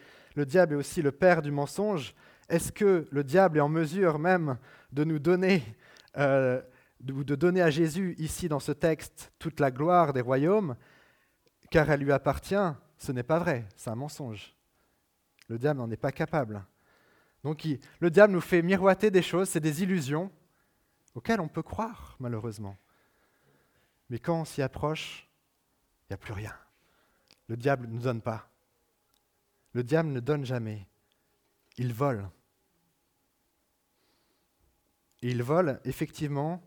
diable 0.46 0.74
est 0.74 0.78
aussi 0.78 1.02
le 1.02 1.12
père 1.12 1.42
du 1.42 1.52
mensonge. 1.52 2.14
Est-ce 2.50 2.72
que 2.72 3.08
le 3.12 3.24
diable 3.24 3.58
est 3.58 3.62
en 3.62 3.70
mesure 3.70 4.20
même 4.20 4.58
de 4.92 5.04
nous 5.04 5.20
donner, 5.20 5.64
euh, 6.18 6.62
de 7.00 7.36
donner 7.36 7.62
à 7.62 7.70
Jésus, 7.70 8.16
ici 8.18 8.48
dans 8.48 8.60
ce 8.60 8.72
texte, 8.72 9.32
toute 9.40 9.60
la 9.60 9.72
gloire 9.72 10.14
des 10.14 10.22
royaumes, 10.22 10.76
car 11.70 11.90
elle 11.90 12.02
lui 12.02 12.12
appartient 12.12 12.56
Ce 12.98 13.12
n'est 13.12 13.24
pas 13.24 13.40
vrai, 13.40 13.66
c'est 13.76 13.90
un 13.90 13.96
mensonge. 13.96 14.56
Le 15.48 15.58
diable 15.58 15.80
n'en 15.80 15.92
est 15.92 15.98
pas 15.98 16.12
capable. 16.12 16.66
Donc 17.44 17.66
le 18.00 18.10
diable 18.10 18.34
nous 18.34 18.42
fait 18.42 18.62
miroiter 18.62 19.12
des 19.12 19.22
choses, 19.22 19.50
c'est 19.50 19.60
des 19.60 19.84
illusions, 19.84 20.32
auquel 21.18 21.42
on 21.42 21.48
peut 21.48 21.64
croire, 21.64 22.16
malheureusement. 22.20 22.78
Mais 24.12 24.20
quand 24.20 24.42
on 24.42 24.46
s'y 24.46 24.62
approche, 24.62 25.28
il 26.04 26.12
n'y 26.12 26.14
a 26.14 26.18
plus 26.18 26.32
rien. 26.32 26.54
Le 27.48 27.58
diable 27.58 27.88
ne 27.88 28.00
donne 28.00 28.22
pas. 28.22 28.52
Le 29.74 29.84
diable 29.84 30.10
ne 30.10 30.20
donne 30.20 30.46
jamais. 30.46 30.88
Il 31.78 31.92
vole. 31.92 32.30
Et 35.24 35.32
il 35.32 35.42
vole 35.42 35.82
effectivement 35.86 36.64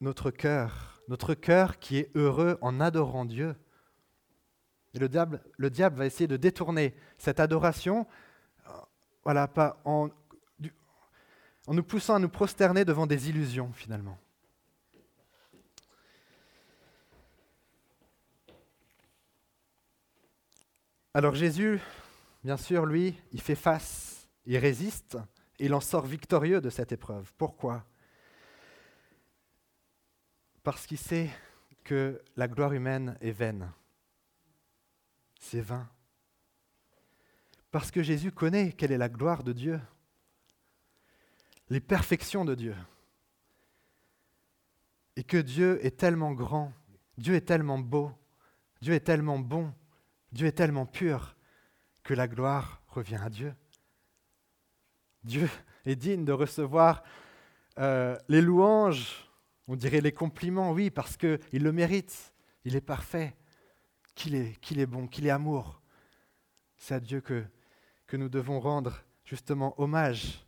notre 0.00 0.30
cœur, 0.30 1.02
notre 1.08 1.34
cœur 1.34 1.78
qui 1.78 1.98
est 1.98 2.10
heureux 2.16 2.56
en 2.62 2.80
adorant 2.80 3.26
Dieu. 3.26 3.54
Et 4.94 4.98
le 4.98 5.10
diable, 5.10 5.42
le 5.58 5.68
diable 5.68 5.98
va 5.98 6.06
essayer 6.06 6.26
de 6.26 6.38
détourner 6.38 6.96
cette 7.18 7.38
adoration, 7.38 8.06
euh, 8.66 8.70
voilà, 9.24 9.46
pas 9.46 9.82
en 9.84 10.08
en 11.66 11.74
nous 11.74 11.82
poussant 11.82 12.14
à 12.14 12.18
nous 12.18 12.28
prosterner 12.28 12.84
devant 12.84 13.06
des 13.06 13.28
illusions 13.28 13.72
finalement. 13.72 14.18
Alors 21.12 21.34
Jésus, 21.34 21.80
bien 22.44 22.58
sûr, 22.58 22.84
lui, 22.84 23.18
il 23.32 23.40
fait 23.40 23.54
face, 23.54 24.28
il 24.44 24.58
résiste, 24.58 25.16
et 25.58 25.64
il 25.64 25.74
en 25.74 25.80
sort 25.80 26.04
victorieux 26.04 26.60
de 26.60 26.68
cette 26.68 26.92
épreuve. 26.92 27.32
Pourquoi? 27.38 27.84
Parce 30.62 30.86
qu'il 30.86 30.98
sait 30.98 31.30
que 31.84 32.20
la 32.36 32.48
gloire 32.48 32.72
humaine 32.72 33.16
est 33.22 33.30
vaine. 33.30 33.72
C'est 35.40 35.62
vain. 35.62 35.88
Parce 37.70 37.90
que 37.90 38.02
Jésus 38.02 38.32
connaît 38.32 38.72
quelle 38.72 38.92
est 38.92 38.98
la 38.98 39.08
gloire 39.08 39.42
de 39.42 39.52
Dieu 39.52 39.80
les 41.68 41.80
perfections 41.80 42.44
de 42.44 42.54
Dieu. 42.54 42.76
Et 45.16 45.24
que 45.24 45.38
Dieu 45.38 45.84
est 45.84 45.96
tellement 45.96 46.32
grand, 46.32 46.72
Dieu 47.16 47.34
est 47.34 47.42
tellement 47.42 47.78
beau, 47.78 48.12
Dieu 48.80 48.94
est 48.94 49.00
tellement 49.00 49.38
bon, 49.38 49.72
Dieu 50.32 50.46
est 50.46 50.52
tellement 50.52 50.86
pur, 50.86 51.36
que 52.02 52.14
la 52.14 52.28
gloire 52.28 52.82
revient 52.88 53.18
à 53.22 53.30
Dieu. 53.30 53.54
Dieu 55.24 55.48
est 55.84 55.96
digne 55.96 56.24
de 56.24 56.32
recevoir 56.32 57.02
euh, 57.78 58.16
les 58.28 58.40
louanges, 58.40 59.28
on 59.66 59.74
dirait 59.74 60.00
les 60.00 60.12
compliments, 60.12 60.72
oui, 60.72 60.90
parce 60.90 61.16
qu'il 61.16 61.40
le 61.52 61.72
mérite, 61.72 62.32
il 62.64 62.76
est 62.76 62.80
parfait, 62.80 63.34
qu'il 64.14 64.34
est, 64.34 64.72
est 64.72 64.86
bon, 64.86 65.08
qu'il 65.08 65.26
est 65.26 65.30
amour. 65.30 65.82
C'est 66.76 66.94
à 66.94 67.00
Dieu 67.00 67.20
que, 67.20 67.44
que 68.06 68.16
nous 68.16 68.28
devons 68.28 68.60
rendre 68.60 69.02
justement 69.24 69.74
hommage 69.80 70.45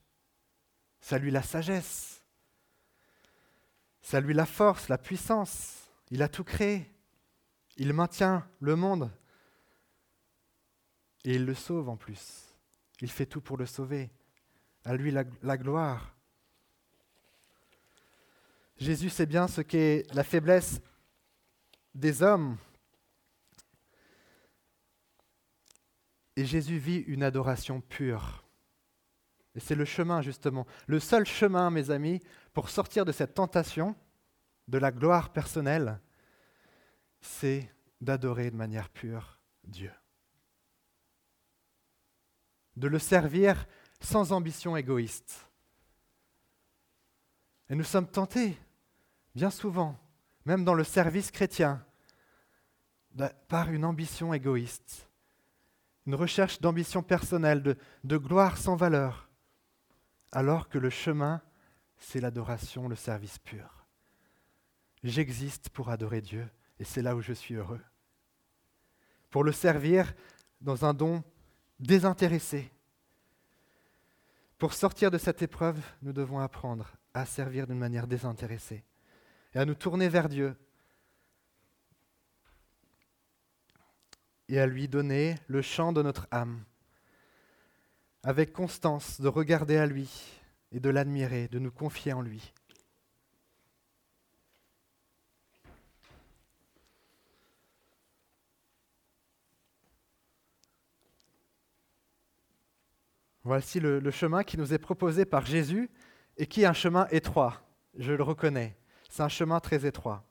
ça 1.00 1.18
lui 1.18 1.30
la 1.30 1.42
sagesse. 1.42 2.22
Ça 4.02 4.20
lui 4.20 4.34
la 4.34 4.46
force, 4.46 4.88
la 4.88 4.98
puissance. 4.98 5.90
Il 6.10 6.22
a 6.22 6.28
tout 6.28 6.44
créé. 6.44 6.90
Il 7.76 7.92
maintient 7.92 8.48
le 8.60 8.74
monde. 8.74 9.10
Et 11.24 11.34
il 11.34 11.44
le 11.44 11.54
sauve 11.54 11.88
en 11.88 11.96
plus. 11.96 12.46
Il 13.00 13.10
fait 13.10 13.26
tout 13.26 13.40
pour 13.40 13.56
le 13.56 13.66
sauver. 13.66 14.10
À 14.84 14.96
lui 14.96 15.10
la, 15.10 15.24
la 15.42 15.58
gloire. 15.58 16.14
Jésus 18.78 19.10
sait 19.10 19.26
bien 19.26 19.48
ce 19.48 19.60
qu'est 19.60 20.06
la 20.14 20.24
faiblesse 20.24 20.80
des 21.94 22.22
hommes. 22.22 22.56
Et 26.36 26.46
Jésus 26.46 26.78
vit 26.78 26.98
une 26.98 27.24
adoration 27.24 27.80
pure. 27.80 28.47
Et 29.54 29.60
c'est 29.60 29.74
le 29.74 29.84
chemin, 29.84 30.22
justement. 30.22 30.66
Le 30.86 31.00
seul 31.00 31.26
chemin, 31.26 31.70
mes 31.70 31.90
amis, 31.90 32.20
pour 32.52 32.68
sortir 32.68 33.04
de 33.04 33.12
cette 33.12 33.34
tentation, 33.34 33.96
de 34.68 34.78
la 34.78 34.92
gloire 34.92 35.32
personnelle, 35.32 36.00
c'est 37.20 37.72
d'adorer 38.00 38.50
de 38.50 38.56
manière 38.56 38.90
pure 38.90 39.40
Dieu. 39.64 39.92
De 42.76 42.86
le 42.86 42.98
servir 42.98 43.66
sans 44.00 44.32
ambition 44.32 44.76
égoïste. 44.76 45.48
Et 47.68 47.74
nous 47.74 47.84
sommes 47.84 48.08
tentés, 48.08 48.56
bien 49.34 49.50
souvent, 49.50 49.98
même 50.44 50.64
dans 50.64 50.74
le 50.74 50.84
service 50.84 51.30
chrétien, 51.30 51.84
par 53.48 53.70
une 53.70 53.84
ambition 53.84 54.32
égoïste, 54.32 55.08
une 56.06 56.14
recherche 56.14 56.60
d'ambition 56.60 57.02
personnelle, 57.02 57.62
de, 57.62 57.76
de 58.04 58.16
gloire 58.16 58.56
sans 58.56 58.76
valeur, 58.76 59.27
alors 60.32 60.68
que 60.68 60.78
le 60.78 60.90
chemin, 60.90 61.40
c'est 61.96 62.20
l'adoration, 62.20 62.88
le 62.88 62.96
service 62.96 63.38
pur. 63.38 63.86
J'existe 65.04 65.70
pour 65.70 65.90
adorer 65.90 66.20
Dieu, 66.20 66.48
et 66.78 66.84
c'est 66.84 67.02
là 67.02 67.16
où 67.16 67.20
je 67.20 67.32
suis 67.32 67.54
heureux. 67.54 67.80
Pour 69.30 69.44
le 69.44 69.52
servir 69.52 70.14
dans 70.60 70.84
un 70.84 70.94
don 70.94 71.22
désintéressé. 71.78 72.70
Pour 74.58 74.74
sortir 74.74 75.10
de 75.10 75.18
cette 75.18 75.42
épreuve, 75.42 75.78
nous 76.02 76.12
devons 76.12 76.40
apprendre 76.40 76.96
à 77.14 77.24
servir 77.26 77.66
d'une 77.66 77.78
manière 77.78 78.06
désintéressée 78.06 78.84
et 79.54 79.58
à 79.58 79.64
nous 79.64 79.74
tourner 79.74 80.08
vers 80.08 80.28
Dieu 80.28 80.56
et 84.48 84.58
à 84.58 84.66
lui 84.66 84.88
donner 84.88 85.36
le 85.46 85.62
chant 85.62 85.92
de 85.92 86.02
notre 86.02 86.26
âme, 86.30 86.64
avec 88.22 88.52
constance 88.52 89.20
de 89.20 89.28
regarder 89.28 89.76
à 89.76 89.86
lui 89.86 90.10
et 90.72 90.80
de 90.80 90.90
l'admirer, 90.90 91.48
de 91.48 91.58
nous 91.58 91.70
confier 91.70 92.12
en 92.12 92.20
lui. 92.20 92.52
Voici 103.44 103.80
le, 103.80 104.10
chemin 104.10 104.44
qui 104.44 104.58
nous 104.58 104.74
est 104.74 104.78
proposé 104.78 105.24
par 105.24 105.46
Jésus 105.46 105.88
et 106.36 106.46
qui 106.46 106.62
est 106.62 106.66
un 106.66 106.74
chemin 106.74 107.06
étroit, 107.10 107.62
je 107.96 108.12
le 108.12 108.22
reconnais. 108.22 108.76
C'est 109.08 109.22
un 109.22 109.30
chemin 109.30 109.58
très 109.58 109.86
étroit. 109.86 110.22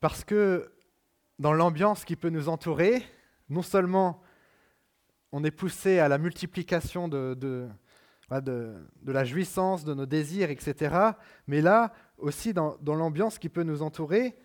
Parce 0.00 0.24
que 0.24 0.72
dans 1.38 1.52
l'ambiance 1.52 2.06
qui 2.06 2.16
peut 2.16 2.30
nous 2.30 2.48
entourer, 2.48 3.04
non 3.50 3.60
seulement 3.60 4.22
on 5.32 5.44
est 5.44 5.50
poussé 5.50 5.98
à 5.98 6.08
la 6.08 6.18
multiplication 6.18 7.08
de, 7.08 7.34
de, 7.34 7.68
de, 8.30 9.12
la 9.12 9.24
jouissance, 9.24 9.84
de 9.84 9.94
nos 9.94 10.06
désirs, 10.06 10.50
etc., 10.50 10.94
mais 11.46 11.60
là 11.60 11.92
aussi 12.18 12.52
dans, 12.52 12.76
dans 12.80 12.94
l'ambiance 12.94 13.38
qui 13.38 13.48
peut 13.48 13.62
nous 13.62 13.82
entourer, 13.82 14.36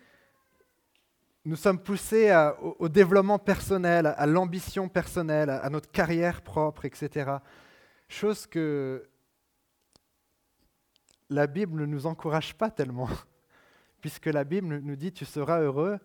nous 1.44 1.56
sommes 1.56 1.78
poussés 1.78 2.34
au, 2.78 2.88
développement 2.88 3.38
personnel, 3.38 4.06
à 4.06 4.26
l'ambition 4.26 4.88
personnelle, 4.88 5.50
à 5.50 5.68
notre 5.68 5.90
carrière 5.90 6.40
propre, 6.40 6.86
etc. 6.86 7.32
Chose 8.08 8.46
que 8.46 9.06
la 11.28 11.46
Bible 11.46 11.82
ne 11.82 11.86
nous 11.86 12.06
encourage 12.06 12.54
pas 12.54 12.70
tellement, 12.70 13.10
puisque 14.00 14.26
la 14.26 14.44
Bible 14.44 14.78
nous 14.78 14.96
dit 14.96 15.12
tu 15.12 15.26
seras 15.26 15.60
heureux 15.60 15.98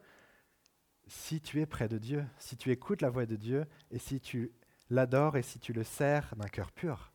si 1.08 1.40
tu 1.40 1.62
es 1.62 1.66
près 1.66 1.88
de 1.88 1.98
Dieu, 1.98 2.26
si 2.38 2.58
tu 2.58 2.72
écoutes 2.72 3.02
la 3.02 3.10
voix 3.10 3.26
de 3.26 3.36
Dieu 3.36 3.66
et 3.92 3.98
si 3.98 4.20
tu 4.20 4.52
l'adores 4.90 5.38
et 5.38 5.42
si 5.42 5.60
tu 5.60 5.74
le 5.74 5.84
sers 5.84 6.36
d'un 6.36 6.48
cœur 6.48 6.72
pur. 6.72 7.12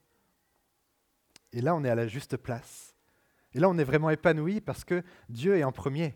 Et 1.52 1.60
là, 1.60 1.74
on 1.74 1.84
est 1.84 1.90
à 1.90 1.94
la 1.94 2.06
juste 2.06 2.37
place. 2.37 2.94
Et 3.52 3.60
là, 3.60 3.68
on 3.68 3.78
est 3.78 3.84
vraiment 3.84 4.10
épanoui 4.10 4.60
parce 4.60 4.84
que 4.84 5.02
Dieu 5.28 5.56
est 5.56 5.64
en 5.64 5.72
premier. 5.72 6.14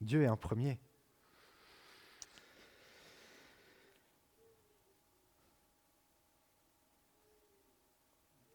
Dieu 0.00 0.22
est 0.22 0.28
en 0.28 0.36
premier. 0.36 0.78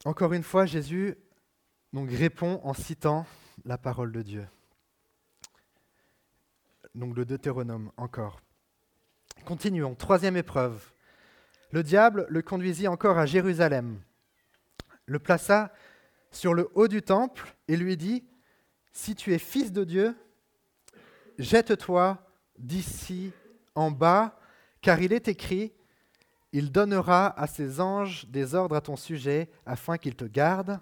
Encore 0.04 0.34
une 0.34 0.42
fois, 0.42 0.66
Jésus 0.66 1.16
donc 1.94 2.10
répond 2.10 2.60
en 2.62 2.74
citant 2.74 3.26
la 3.64 3.78
parole 3.78 4.12
de 4.12 4.20
Dieu. 4.20 4.46
Donc 6.94 7.16
le 7.16 7.24
Deutéronome 7.24 7.90
encore. 7.96 8.40
Continuons. 9.46 9.94
Troisième 9.94 10.36
épreuve. 10.36 10.93
Le 11.74 11.82
diable 11.82 12.24
le 12.28 12.40
conduisit 12.40 12.86
encore 12.86 13.18
à 13.18 13.26
Jérusalem, 13.26 14.00
le 15.06 15.18
plaça 15.18 15.72
sur 16.30 16.54
le 16.54 16.70
haut 16.74 16.86
du 16.86 17.02
temple 17.02 17.52
et 17.66 17.76
lui 17.76 17.96
dit, 17.96 18.22
Si 18.92 19.16
tu 19.16 19.34
es 19.34 19.40
fils 19.40 19.72
de 19.72 19.82
Dieu, 19.82 20.14
jette-toi 21.36 22.24
d'ici 22.56 23.32
en 23.74 23.90
bas, 23.90 24.38
car 24.82 25.02
il 25.02 25.12
est 25.12 25.26
écrit, 25.26 25.72
Il 26.52 26.70
donnera 26.70 27.36
à 27.36 27.48
ses 27.48 27.80
anges 27.80 28.28
des 28.28 28.54
ordres 28.54 28.76
à 28.76 28.80
ton 28.80 28.94
sujet, 28.94 29.50
afin 29.66 29.98
qu'ils 29.98 30.14
te 30.14 30.26
gardent 30.26 30.78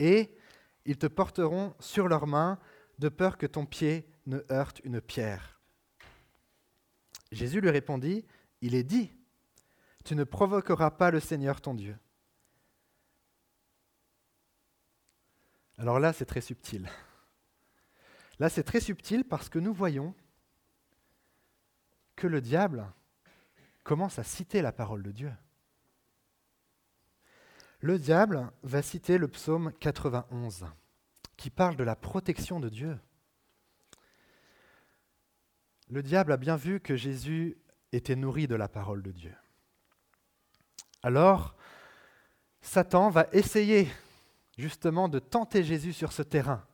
et 0.00 0.36
ils 0.86 0.98
te 0.98 1.06
porteront 1.06 1.72
sur 1.78 2.08
leurs 2.08 2.26
mains, 2.26 2.58
de 2.98 3.08
peur 3.08 3.38
que 3.38 3.46
ton 3.46 3.64
pied 3.64 4.08
ne 4.26 4.40
heurte 4.50 4.80
une 4.82 5.00
pierre. 5.00 5.60
Jésus 7.30 7.60
lui 7.60 7.70
répondit, 7.70 8.24
Il 8.60 8.74
est 8.74 8.82
dit, 8.82 9.15
tu 10.06 10.16
ne 10.16 10.24
provoqueras 10.24 10.90
pas 10.90 11.10
le 11.10 11.20
Seigneur 11.20 11.60
ton 11.60 11.74
Dieu. 11.74 11.98
Alors 15.76 16.00
là, 16.00 16.14
c'est 16.14 16.24
très 16.24 16.40
subtil. 16.40 16.88
Là, 18.38 18.48
c'est 18.48 18.64
très 18.64 18.80
subtil 18.80 19.24
parce 19.24 19.48
que 19.48 19.58
nous 19.58 19.74
voyons 19.74 20.14
que 22.16 22.26
le 22.26 22.40
diable 22.40 22.90
commence 23.84 24.18
à 24.18 24.24
citer 24.24 24.62
la 24.62 24.72
parole 24.72 25.02
de 25.02 25.10
Dieu 25.10 25.32
le 27.80 27.98
diable 27.98 28.50
va 28.62 28.82
citer 28.82 29.18
le 29.18 29.28
psaume 29.28 29.72
91, 29.78 30.66
qui 31.36 31.50
parle 31.50 31.76
de 31.76 31.84
la 31.84 31.96
protection 31.96 32.58
de 32.58 32.68
Dieu. 32.68 32.98
Le 35.88 36.02
diable 36.02 36.32
a 36.32 36.36
bien 36.36 36.56
vu 36.56 36.80
que 36.80 36.96
Jésus 36.96 37.58
était 37.92 38.16
nourri 38.16 38.48
de 38.48 38.56
la 38.56 38.68
parole 38.68 39.02
de 39.02 39.12
Dieu. 39.12 39.34
Alors, 41.02 41.56
Satan 42.60 43.10
va 43.10 43.28
essayer 43.32 43.88
justement 44.58 45.08
de 45.08 45.18
tenter 45.18 45.62
Jésus 45.62 45.92
sur 45.92 46.12
ce 46.12 46.22
terrain, 46.22 46.66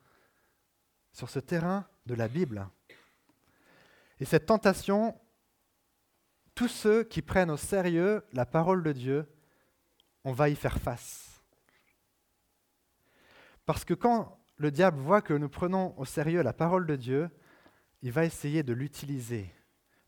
sur 1.12 1.28
ce 1.28 1.38
terrain 1.38 1.86
de 2.06 2.14
la 2.14 2.28
Bible. 2.28 2.68
Et 4.20 4.24
cette 4.24 4.46
tentation, 4.46 5.20
tous 6.54 6.68
ceux 6.68 7.04
qui 7.04 7.22
prennent 7.22 7.50
au 7.50 7.56
sérieux 7.56 8.24
la 8.32 8.46
parole 8.46 8.82
de 8.82 8.92
Dieu 8.92 9.26
on 10.24 10.32
va 10.32 10.48
y 10.48 10.54
faire 10.54 10.78
face. 10.78 11.42
Parce 13.66 13.84
que 13.84 13.94
quand 13.94 14.38
le 14.56 14.70
diable 14.70 14.98
voit 14.98 15.22
que 15.22 15.34
nous 15.34 15.48
prenons 15.48 15.98
au 15.98 16.04
sérieux 16.04 16.42
la 16.42 16.52
parole 16.52 16.86
de 16.86 16.96
Dieu, 16.96 17.30
il 18.02 18.12
va 18.12 18.24
essayer 18.24 18.62
de 18.62 18.72
l'utiliser, 18.72 19.52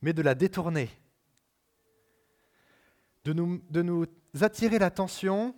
mais 0.03 0.13
de 0.13 0.23
la 0.23 0.35
détourner, 0.35 0.91
de 3.25 3.33
nous, 3.83 4.07
attirer 4.41 4.79
l'attention 4.79 5.55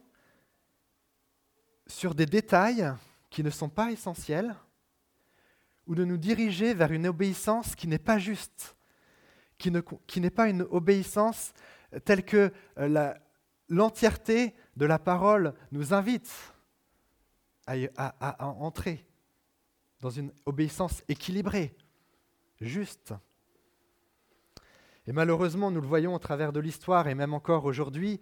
sur 1.87 2.15
des 2.15 2.27
détails 2.27 2.93
qui 3.31 3.43
ne 3.43 3.51
sont 3.51 3.69
pas 3.69 3.91
essentiels, 3.91 4.55
ou 5.87 5.95
de 5.95 6.05
nous 6.05 6.17
diriger 6.17 6.75
vers 6.75 6.93
une 6.93 7.07
obéissance 7.07 7.75
qui 7.77 7.87
n'est 7.87 7.99
pas 7.99 8.19
juste, 8.19 8.77
qui, 9.59 9.71
n'est 9.71 10.31
pas 10.31 10.49
une 10.49 10.63
obéissance 10.63 11.53
telle 12.05 12.25
que 12.25 12.53
euh, 12.79 13.15
l'entièreté 13.69 14.55
de 14.77 14.85
la 14.85 14.99
parole 14.99 15.55
nous 15.71 15.95
invite 15.95 16.31
à, 17.67 18.47
entrer 18.47 19.05
dans 20.01 20.11
une 20.11 20.33
obéissance 20.45 21.03
équilibrée, 21.09 21.77
juste. 22.61 23.13
Et 25.07 25.13
malheureusement, 25.13 25.71
nous 25.71 25.81
le 25.81 25.87
voyons 25.87 26.15
au 26.15 26.19
travers 26.19 26.53
de 26.53 26.61
l'histoire 26.61 27.09
et 27.09 27.15
même 27.15 27.35
encore 27.35 27.65
aujourd'hui, 27.65 28.21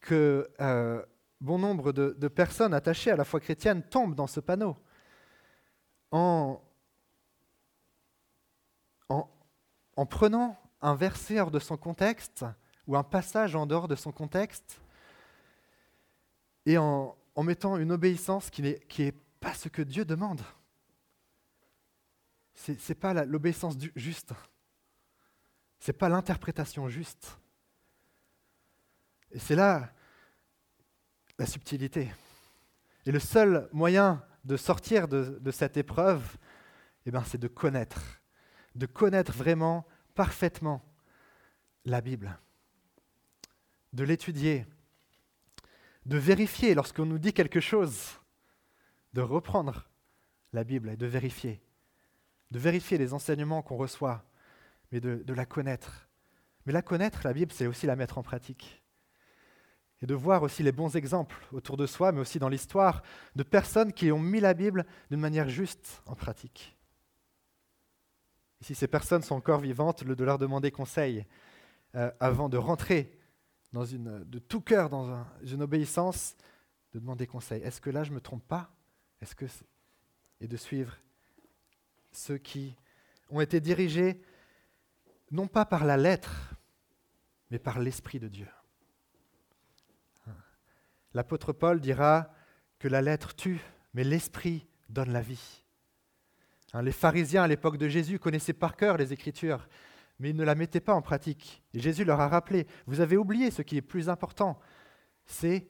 que 0.00 0.48
euh, 0.60 1.04
bon 1.40 1.58
nombre 1.58 1.92
de, 1.92 2.28
personnes 2.28 2.72
attachées 2.72 3.10
à 3.10 3.16
la 3.16 3.24
foi 3.24 3.40
chrétienne 3.40 3.82
tombent 3.82 4.14
dans 4.14 4.26
ce 4.26 4.40
panneau 4.40 4.76
en, 6.10 6.60
en 9.08 10.06
prenant 10.06 10.58
un 10.80 10.94
verset 10.94 11.40
hors 11.40 11.50
de 11.50 11.58
son 11.58 11.76
contexte, 11.76 12.44
ou 12.86 12.96
un 12.96 13.02
passage 13.02 13.54
en 13.54 13.66
dehors 13.66 13.88
de 13.88 13.94
son 13.94 14.12
contexte, 14.12 14.80
et 16.66 16.78
en, 16.78 17.16
mettant 17.36 17.78
une 17.78 17.92
obéissance 17.92 18.50
qui 18.50 18.62
n'est, 18.62 19.14
pas 19.40 19.54
ce 19.54 19.68
que 19.68 19.80
Dieu 19.80 20.04
demande. 20.04 20.42
Ce 22.54 22.72
n'est 22.72 22.94
pas 22.94 23.24
l'obéissance 23.24 23.76
juste. 23.96 24.34
Ce 25.80 25.90
n'est 25.90 25.96
pas 25.96 26.08
l'interprétation 26.08 26.88
juste. 26.88 27.38
Et 29.32 29.38
c'est 29.38 29.56
là 29.56 29.92
la 31.38 31.46
subtilité. 31.46 32.12
Et 33.06 33.12
le 33.12 33.18
seul 33.18 33.68
moyen 33.72 34.22
de 34.44 34.56
sortir 34.56 35.08
de, 35.08 35.50
cette 35.50 35.76
épreuve, 35.76 36.36
eh 37.06 37.10
ben, 37.10 37.24
c'est 37.24 37.38
de 37.38 37.48
connaître, 37.48 38.20
de 38.74 38.86
connaître 38.86 39.32
vraiment, 39.32 39.86
parfaitement 40.14 40.84
la 41.86 42.02
Bible, 42.02 42.38
de 43.94 44.04
l'étudier, 44.04 44.66
de 46.04 46.18
vérifier 46.18 46.74
lorsqu'on 46.74 47.06
nous 47.06 47.18
dit 47.18 47.32
quelque 47.32 47.60
chose, 47.60 48.20
de 49.14 49.22
reprendre 49.22 49.88
la 50.52 50.64
Bible 50.64 50.90
et 50.90 50.96
de 50.96 51.06
vérifier, 51.06 51.62
de 52.50 52.58
vérifier 52.58 52.98
les 52.98 53.14
enseignements 53.14 53.62
qu'on 53.62 53.76
reçoit, 53.76 54.24
mais 54.90 55.00
de, 55.00 55.32
la 55.32 55.46
connaître. 55.46 56.08
Mais 56.66 56.72
la 56.72 56.82
connaître, 56.82 57.20
la 57.24 57.32
Bible, 57.32 57.52
c'est 57.52 57.66
aussi 57.66 57.86
la 57.86 57.96
mettre 57.96 58.18
en 58.18 58.22
pratique 58.22 58.82
et 60.02 60.06
de 60.06 60.14
voir 60.14 60.42
aussi 60.42 60.62
les 60.62 60.72
bons 60.72 60.96
exemples 60.96 61.36
autour 61.52 61.76
de 61.76 61.86
soi, 61.86 62.10
mais 62.10 62.20
aussi 62.20 62.38
dans 62.38 62.48
l'histoire, 62.48 63.02
de 63.36 63.42
personnes 63.42 63.92
qui 63.92 64.10
ont 64.10 64.18
mis 64.18 64.40
la 64.40 64.54
Bible 64.54 64.86
d'une 65.10 65.20
manière 65.20 65.50
juste 65.50 66.02
en 66.06 66.14
pratique. 66.14 66.74
Et 68.60 68.64
si 68.64 68.74
ces 68.74 68.88
personnes 68.88 69.22
sont 69.22 69.34
encore 69.34 69.60
vivantes, 69.60 70.02
de 70.02 70.24
leur 70.24 70.38
demander 70.38 70.70
conseil 70.70 71.26
euh, 71.94 72.10
avant 72.18 72.48
de 72.48 72.56
rentrer 72.56 73.18
de 73.72 74.38
tout 74.38 74.62
cœur 74.62 74.88
dans 74.88 75.24
une 75.42 75.62
obéissance, 75.62 76.34
de 76.92 76.98
demander 76.98 77.26
conseil. 77.26 77.62
Est-ce 77.62 77.80
que 77.80 77.90
là 77.90 78.02
je 78.02 78.10
ne 78.10 78.16
me 78.16 78.20
trompe 78.20 78.46
pas? 78.46 78.70
Est-ce 79.20 79.34
que 79.34 79.46
et 80.40 80.48
de 80.48 80.56
suivre 80.56 80.96
ceux 82.12 82.38
qui 82.38 82.74
ont 83.28 83.40
été 83.40 83.60
dirigés 83.60 84.22
non 85.30 85.46
pas 85.46 85.64
par 85.64 85.84
la 85.84 85.96
lettre, 85.96 86.54
mais 87.50 87.58
par 87.58 87.78
l'Esprit 87.78 88.18
de 88.18 88.28
Dieu. 88.28 88.48
L'apôtre 91.12 91.52
Paul 91.52 91.80
dira 91.80 92.32
que 92.78 92.88
la 92.88 93.02
lettre 93.02 93.34
tue, 93.34 93.60
mais 93.94 94.04
l'esprit 94.04 94.66
donne 94.88 95.12
la 95.12 95.22
vie. 95.22 95.64
Hein, 96.72 96.82
les 96.82 96.92
pharisiens 96.92 97.42
à 97.42 97.48
l'époque 97.48 97.78
de 97.78 97.88
Jésus 97.88 98.18
connaissaient 98.18 98.52
par 98.52 98.76
cœur 98.76 98.96
les 98.96 99.12
Écritures, 99.12 99.68
mais 100.18 100.30
ils 100.30 100.36
ne 100.36 100.44
la 100.44 100.54
mettaient 100.54 100.80
pas 100.80 100.94
en 100.94 101.02
pratique. 101.02 101.62
Et 101.74 101.80
Jésus 101.80 102.04
leur 102.04 102.20
a 102.20 102.28
rappelé, 102.28 102.66
vous 102.86 103.00
avez 103.00 103.16
oublié 103.16 103.50
ce 103.50 103.62
qui 103.62 103.76
est 103.76 103.82
plus 103.82 104.08
important, 104.08 104.60
c'est 105.26 105.68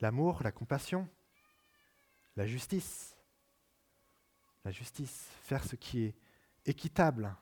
l'amour, 0.00 0.42
la 0.42 0.52
compassion, 0.52 1.08
la 2.36 2.46
justice. 2.46 3.16
La 4.64 4.70
justice, 4.72 5.28
faire 5.42 5.62
ce 5.62 5.76
qui 5.76 6.04
est 6.04 6.14
équitable, 6.64 7.36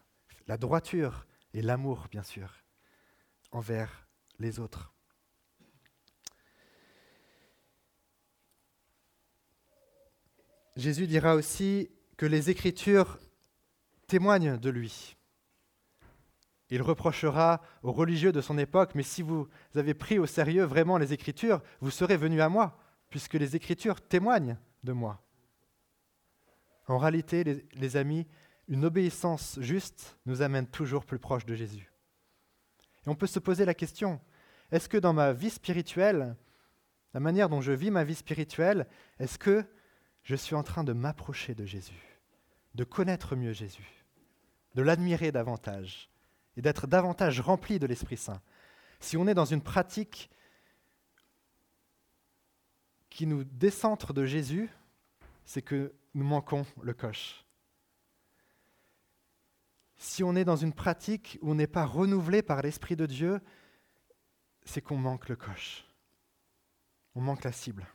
la 0.47 0.57
droiture 0.57 1.27
et 1.53 1.63
l'amour, 1.63 2.07
bien 2.11 2.23
sûr, 2.23 2.53
envers 3.51 4.07
les 4.39 4.59
autres. 4.59 4.93
Jésus 10.77 11.07
dira 11.07 11.37
aussi 11.37 11.91
que 12.17 12.27
les 12.27 12.51
Écritures 12.51 13.19
témoignent 14.07 14.57
de 14.57 14.71
lui. 14.71 15.17
Il 16.71 16.83
reprochera 16.83 17.63
aux 17.83 17.93
religieux 17.93 18.33
de 18.33 18.41
son 18.41 18.59
époque, 18.59 18.95
mais 18.95 19.03
si 19.03 19.23
vous 19.23 19.49
avez 19.75 19.95
pris 19.95 20.19
au 20.19 20.27
sérieux 20.27 20.65
vraiment 20.65 20.99
les 20.99 21.13
Écritures, 21.13 21.63
vous 21.81 21.91
serez 21.91 22.17
venus 22.17 22.41
à 22.41 22.49
moi, 22.49 22.79
puisque 23.11 23.35
les 23.35 23.55
Écritures 23.55 24.01
témoignent 24.01 24.59
de 24.83 24.93
moi. 24.93 25.25
En 26.87 26.99
réalité, 26.99 27.45
les, 27.73 27.97
amis, 27.97 28.27
une 28.69 28.85
obéissance 28.85 29.59
juste 29.61 30.19
nous 30.27 30.43
amène 30.43 30.67
toujours 30.67 31.05
plus 31.05 31.19
proche 31.19 31.45
de 31.47 31.55
Jésus. 31.55 31.93
Et 33.07 33.09
on 33.09 33.15
peut 33.15 33.27
se 33.27 33.39
poser 33.39 33.65
la 33.65 33.75
question, 33.75 34.21
est-ce 34.71 34.89
que 34.89 34.97
dans 34.97 35.13
ma 35.13 35.33
vie 35.33 35.51
spirituelle, 35.51 36.37
la 37.13 37.21
manière 37.21 37.49
dont 37.49 37.61
je 37.61 37.73
vis 37.73 37.91
ma 37.91 38.05
vie 38.05 38.15
spirituelle, 38.15 38.87
est-ce 39.19 39.39
que 39.39 39.65
je 40.23 40.35
suis 40.35 40.55
en 40.55 40.63
train 40.63 40.85
de 40.85 40.93
m'approcher 40.93 41.55
de 41.55 41.67
Jésus, 41.67 42.21
de 42.75 42.85
connaître 42.85 43.37
mieux 43.37 43.53
Jésus, 43.53 44.05
de 44.75 44.83
l'admirer 44.83 45.31
davantage 45.33 46.11
et 46.57 46.63
d'être 46.63 46.87
davantage 46.87 47.41
rempli 47.41 47.79
de 47.79 47.87
l'Esprit 47.87 48.17
Saint? 48.17 48.41
Si 49.01 49.17
on 49.17 49.27
est 49.27 49.35
dans 49.35 49.45
une 49.45 49.63
pratique 49.63 50.31
qui 53.11 53.27
nous 53.27 53.45
décentre 53.45 54.15
de 54.15 54.25
Jésus, 54.25 54.71
c'est 55.45 55.63
que 55.63 55.95
nous 56.15 56.25
manquons 56.25 56.65
le 56.83 56.95
coche. 56.95 57.44
Si 60.05 60.23
on 60.23 60.37
est 60.37 60.45
dans 60.45 60.55
une 60.55 60.75
pratique 60.75 61.39
où 61.41 61.53
on 61.53 61.55
n'est 61.55 61.67
pas 61.67 61.87
renouvelé 61.87 62.43
par 62.43 62.61
l'Esprit 62.61 62.95
de 62.95 63.07
Dieu, 63.07 63.41
c'est 64.67 64.83
qu'on 64.83 64.99
manque 64.99 65.31
le 65.31 65.35
coche. 65.35 65.87
On 67.15 67.23
manque 67.23 67.43
la 67.43 67.53
cible. 67.53 67.87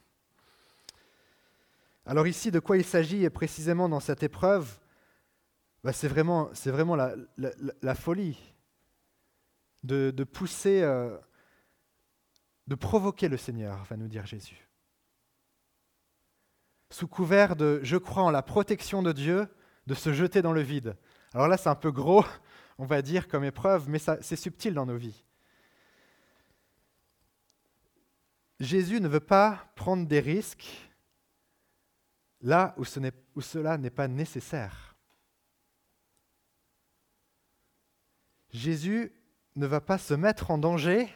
Alors 2.08 2.26
ici, 2.26 2.50
de 2.50 2.60
quoi 2.60 2.78
il 2.78 2.84
s'agit 2.84 3.30
précisément 3.30 3.88
dans 3.88 4.00
cette 4.00 4.24
épreuve 4.24 4.80
bah, 5.84 5.93
C'est 5.93 6.08
vraiment, 6.08 6.50
vraiment 6.65 6.95
la, 6.95 7.95
folie 7.95 8.56
de, 9.84 10.12
pousser, 10.24 10.82
euh, 10.82 11.15
de 12.65 12.74
provoquer 12.74 13.28
le 13.28 13.38
Seigneur, 13.38 13.84
va 13.84 13.98
nous 13.98 14.08
dire 14.08 14.26
Jésus. 14.26 14.67
Sous 16.89 17.08
couvert 17.08 17.56
de 17.56 17.80
je 17.84 17.98
crois 17.98 18.24
en 18.24 18.32
la 18.32 18.41
protection 18.41 19.04
de 19.04 19.12
Dieu, 19.12 19.48
de 19.86 19.93
se 19.93 20.12
jeter 20.12 20.41
dans 20.41 20.54
le 20.54 20.62
vide. 20.62 20.98
Alors 21.34 21.48
là, 21.48 21.58
c'est 21.58 21.70
un 21.70 21.76
peu 21.76 21.92
gros, 21.92 22.26
on 22.78 22.86
va 22.86 23.02
dire, 23.02 23.28
comme 23.28 23.44
épreuve, 23.44 23.89
mais 23.89 24.00
c'est 24.00 24.36
subtil 24.36 24.74
dans 24.74 24.86
nos 24.86 24.98
vies. 24.98 25.24
Jésus 28.60 29.00
ne 29.00 29.08
veut 29.08 29.20
pas 29.20 29.70
prendre 29.76 30.06
des 30.06 30.20
risques 30.20 30.89
là 32.42 32.74
où, 32.78 32.84
cela 32.86 33.78
n'est 33.78 33.89
pas 33.89 34.08
nécessaire. 34.08 34.96
Jésus 38.52 39.13
ne 39.56 39.68
va 39.68 39.82
pas 39.82 39.98
se 39.98 40.13
mettre 40.13 40.52
en 40.52 40.58
danger 40.58 41.13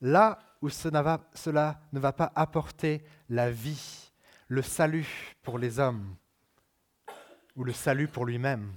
là 0.00 0.38
où 0.60 0.68
cela 0.68 1.80
ne 1.92 1.98
va 1.98 2.12
pas 2.12 2.32
apporter 2.34 3.04
la 3.28 3.50
vie, 3.50 4.12
le 4.48 4.62
salut 4.62 5.34
pour 5.42 5.58
les 5.58 5.78
hommes 5.78 6.14
ou 7.54 7.64
le 7.64 7.72
salut 7.72 8.08
pour 8.08 8.26
lui-même. 8.26 8.72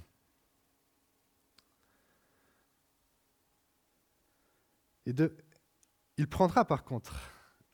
Il 6.16 6.28
prendra 6.28 6.64
par 6.64 6.84
contre 6.84 7.14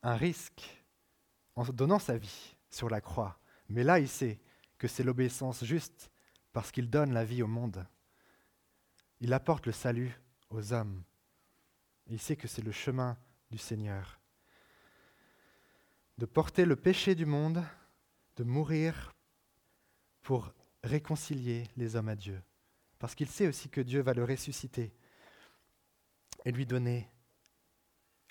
un 0.02 0.16
risque 0.16 0.84
en 1.54 1.64
donnant 1.64 1.98
sa 1.98 2.16
vie 2.16 2.56
sur 2.70 2.88
la 2.88 3.00
croix 3.00 3.38
mais 3.68 3.82
là, 3.82 3.98
il 3.98 4.08
sait 4.08 4.38
que 4.78 4.88
c'est 4.88 5.02
l'obéissance 5.02 5.64
juste 5.64 6.10
parce 6.52 6.70
qu'il 6.70 6.90
donne 6.90 7.12
la 7.12 7.24
vie 7.24 7.42
au 7.42 7.46
monde. 7.46 7.86
Il 9.20 9.32
apporte 9.32 9.66
le 9.66 9.72
salut 9.72 10.12
aux 10.50 10.72
hommes. 10.72 11.02
il 12.08 12.20
sait 12.20 12.36
que 12.36 12.46
c'est 12.46 12.62
le 12.62 12.72
chemin 12.72 13.16
du 13.50 13.58
Seigneur. 13.58 14.20
De 16.18 16.26
porter 16.26 16.64
le 16.64 16.76
péché 16.76 17.14
du 17.14 17.26
monde, 17.26 17.64
de 18.36 18.44
mourir 18.44 19.12
pour 20.22 20.52
réconcilier 20.84 21.68
les 21.76 21.96
hommes 21.96 22.08
à 22.08 22.16
Dieu. 22.16 22.40
Parce 22.98 23.14
qu'il 23.14 23.28
sait 23.28 23.48
aussi 23.48 23.68
que 23.68 23.80
Dieu 23.80 24.00
va 24.00 24.14
le 24.14 24.24
ressusciter 24.24 24.94
et 26.44 26.52
lui 26.52 26.64
donner 26.64 27.10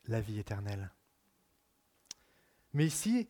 la 0.07 0.21
vie 0.21 0.39
éternelle. 0.39 0.91
Mais 2.73 2.85
ici, 2.85 3.27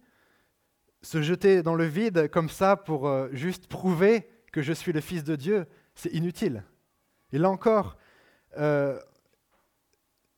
se 1.01 1.21
jeter 1.21 1.61
dans 1.61 1.75
le 1.75 1.85
vide 1.85 2.29
comme 2.29 2.49
ça 2.49 2.75
pour 2.75 3.07
euh, 3.07 3.29
juste 3.31 3.67
prouver 3.67 4.27
que 4.51 4.61
je 4.61 4.73
suis 4.73 4.91
le 4.91 5.01
Fils 5.01 5.23
de 5.23 5.35
Dieu, 5.35 5.67
c'est 5.93 6.11
inutile. 6.11 6.63
Et 7.31 7.37
là 7.37 7.49
encore, 7.49 7.97
euh, 8.57 8.99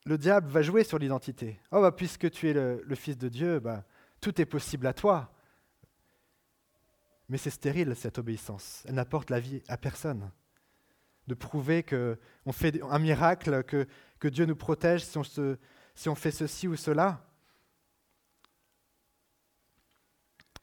le 0.05 0.17
diable 0.17 0.49
va 0.49 0.61
jouer 0.61 0.83
sur 0.83 0.97
l'identité. 0.97 1.59
Oh, 1.71 1.81
bah, 1.81 1.91
puisque 1.91 2.29
tu 2.31 2.49
es 2.49 2.53
le, 2.53 2.95
Fils 2.95 3.17
de 3.17 3.29
Dieu, 3.29 3.59
bah, 3.59 3.85
tout 4.19 4.41
est 4.41 4.45
possible 4.45 4.87
à 4.87 4.93
toi. 4.93 5.31
Mais 7.29 7.37
c'est 7.37 7.49
stérile, 7.49 7.95
cette 7.95 8.17
obéissance. 8.17 8.83
Elle 8.87 8.95
n'apporte 8.95 9.29
la 9.29 9.39
vie 9.39 9.61
à 9.67 9.77
personne. 9.77 10.31
De 11.27 11.33
prouver 11.33 11.83
qu'on 11.83 12.51
fait 12.51 12.81
un 12.81 12.99
miracle, 12.99 13.63
que, 13.63 13.85
que 14.19 14.27
Dieu 14.27 14.45
nous 14.45 14.55
protège 14.55 15.03
si 15.03 15.17
on, 15.17 15.23
se, 15.23 15.57
si 15.97 16.09
on 16.09 16.15
fait 16.15 16.29
ceci 16.29 16.67
ou 16.67 16.75
cela. 16.75 17.25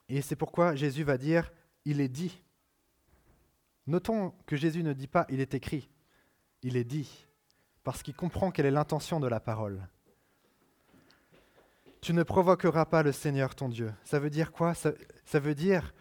Et 0.09 0.23
c'est 0.23 0.37
pourquoi 0.37 0.77
Jésus 0.77 1.03
va 1.03 1.19
dire, 1.19 1.51
il 1.85 2.01
est 2.01 2.09
dit. 2.09 2.41
Notons 3.89 4.33
que 4.47 4.55
Jésus 4.55 4.85
ne 4.85 4.93
dit 4.93 5.09
pas, 5.09 5.27
il 5.29 5.41
est 5.41 5.53
écrit, 5.55 5.91
il 6.63 6.77
est 6.77 6.85
dit, 6.85 7.27
parce 7.83 8.05
qu'il 8.05 8.15
comprend 8.15 8.53
quelle 8.53 8.67
est 8.67 8.71
l'intention 8.71 9.19
de 9.19 9.27
la 9.27 9.41
parole. 9.41 9.89
tu 12.01 12.13
ne 12.13 12.23
provoqueras 12.23 12.85
pas 12.85 13.03
le 13.03 13.11
Seigneur 13.11 13.57
ton 13.57 13.69
Dieu. 13.69 13.93
Ça 14.05 14.21
veut 14.21 14.31
dire 14.31 14.53
quoi? 14.53 14.73
Ça, 14.75 14.93
veut 15.41 15.55
dire 15.57 15.93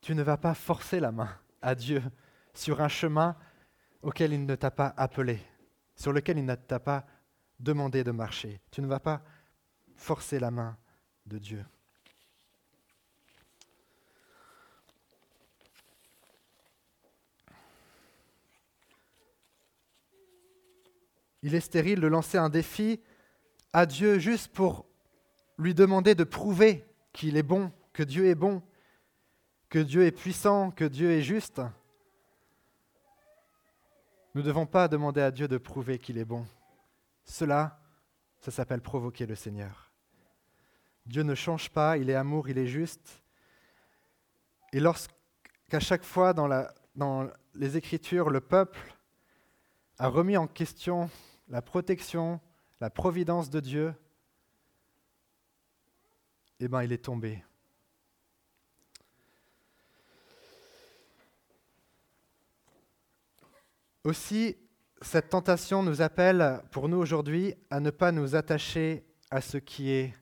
tu 0.00 0.16
ne 0.16 0.24
vas 0.24 0.38
pas 0.38 0.54
forcer 0.54 0.98
la 0.98 1.12
main 1.12 1.30
à 1.62 1.76
Dieu 1.76 2.02
sur 2.52 2.80
un 2.80 2.88
chemin 2.88 3.36
auquel 4.02 4.32
il 4.32 4.44
ne 4.44 4.56
t'a 4.56 4.72
pas 4.72 4.92
appelé, 4.96 5.40
sur 5.94 6.12
lequel 6.12 6.38
il 6.38 6.44
ne 6.44 6.54
t'a 6.56 6.80
pas 6.80 7.06
demandé 7.60 8.04
de 8.04 8.10
marcher. 8.10 8.60
Tu 8.70 8.82
ne 8.82 8.86
vas 8.86 9.00
pas 9.00 9.22
forcer 9.96 10.38
la 10.38 10.50
main 10.50 10.76
de 11.26 11.38
Dieu. 11.38 11.64
Il 21.42 21.54
est 21.54 21.60
stérile 21.60 22.00
de 22.00 22.06
lancer 22.06 22.38
un 22.38 22.48
défi 22.48 23.00
à 23.74 23.84
Dieu 23.84 24.18
juste 24.18 24.48
pour 24.48 24.86
lui 25.58 25.74
demander 25.74 26.14
de 26.14 26.24
prouver 26.24 26.86
qu'il 27.12 27.36
est 27.36 27.42
bon, 27.42 27.70
que 27.92 28.02
Dieu 28.02 28.26
est 28.26 28.34
bon, 28.34 28.62
que 29.68 29.78
Dieu 29.78 30.06
est 30.06 30.12
puissant, 30.12 30.70
que 30.70 30.84
Dieu 30.84 31.10
est 31.10 31.22
juste. 31.22 31.60
Nous 34.34 34.40
ne 34.40 34.46
devons 34.46 34.66
pas 34.66 34.88
demander 34.88 35.20
à 35.20 35.30
Dieu 35.30 35.46
de 35.46 35.58
prouver 35.58 35.98
qu'il 35.98 36.16
est 36.16 36.24
bon. 36.24 36.46
Cela, 37.24 37.80
ça 38.38 38.50
s'appelle 38.50 38.80
provoquer 38.80 39.26
le 39.26 39.34
Seigneur. 39.34 39.90
Dieu 41.06 41.22
ne 41.22 41.34
change 41.34 41.70
pas, 41.70 41.98
il 41.98 42.08
est 42.10 42.14
amour, 42.14 42.48
il 42.48 42.58
est 42.58 42.66
juste. 42.66 43.22
Et 44.72 44.80
lorsqu'à 44.80 45.80
chaque 45.80 46.04
fois 46.04 46.32
dans, 46.32 47.30
les 47.54 47.76
Écritures, 47.76 48.30
le 48.30 48.40
peuple 48.40 48.96
a 49.98 50.08
remis 50.08 50.36
en 50.36 50.46
question 50.46 51.10
la 51.48 51.62
protection, 51.62 52.40
la 52.80 52.90
providence 52.90 53.50
de 53.50 53.60
Dieu, 53.60 53.94
eh 56.60 56.68
bien, 56.68 56.82
il 56.82 56.92
est 56.92 57.04
tombé. 57.04 57.44
Aussi, 64.04 64.56
cette 65.02 65.28
tentation 65.28 65.82
nous 65.82 66.02
appelle, 66.02 66.62
pour 66.70 66.88
nous 66.88 66.96
aujourd'hui, 66.96 67.54
à 67.70 67.80
ne 67.80 67.90
pas 67.90 68.12
nous 68.12 68.34
attacher 68.36 69.04
à 69.30 69.40
ce 69.40 69.58
qui 69.58 69.90
est 69.90 70.14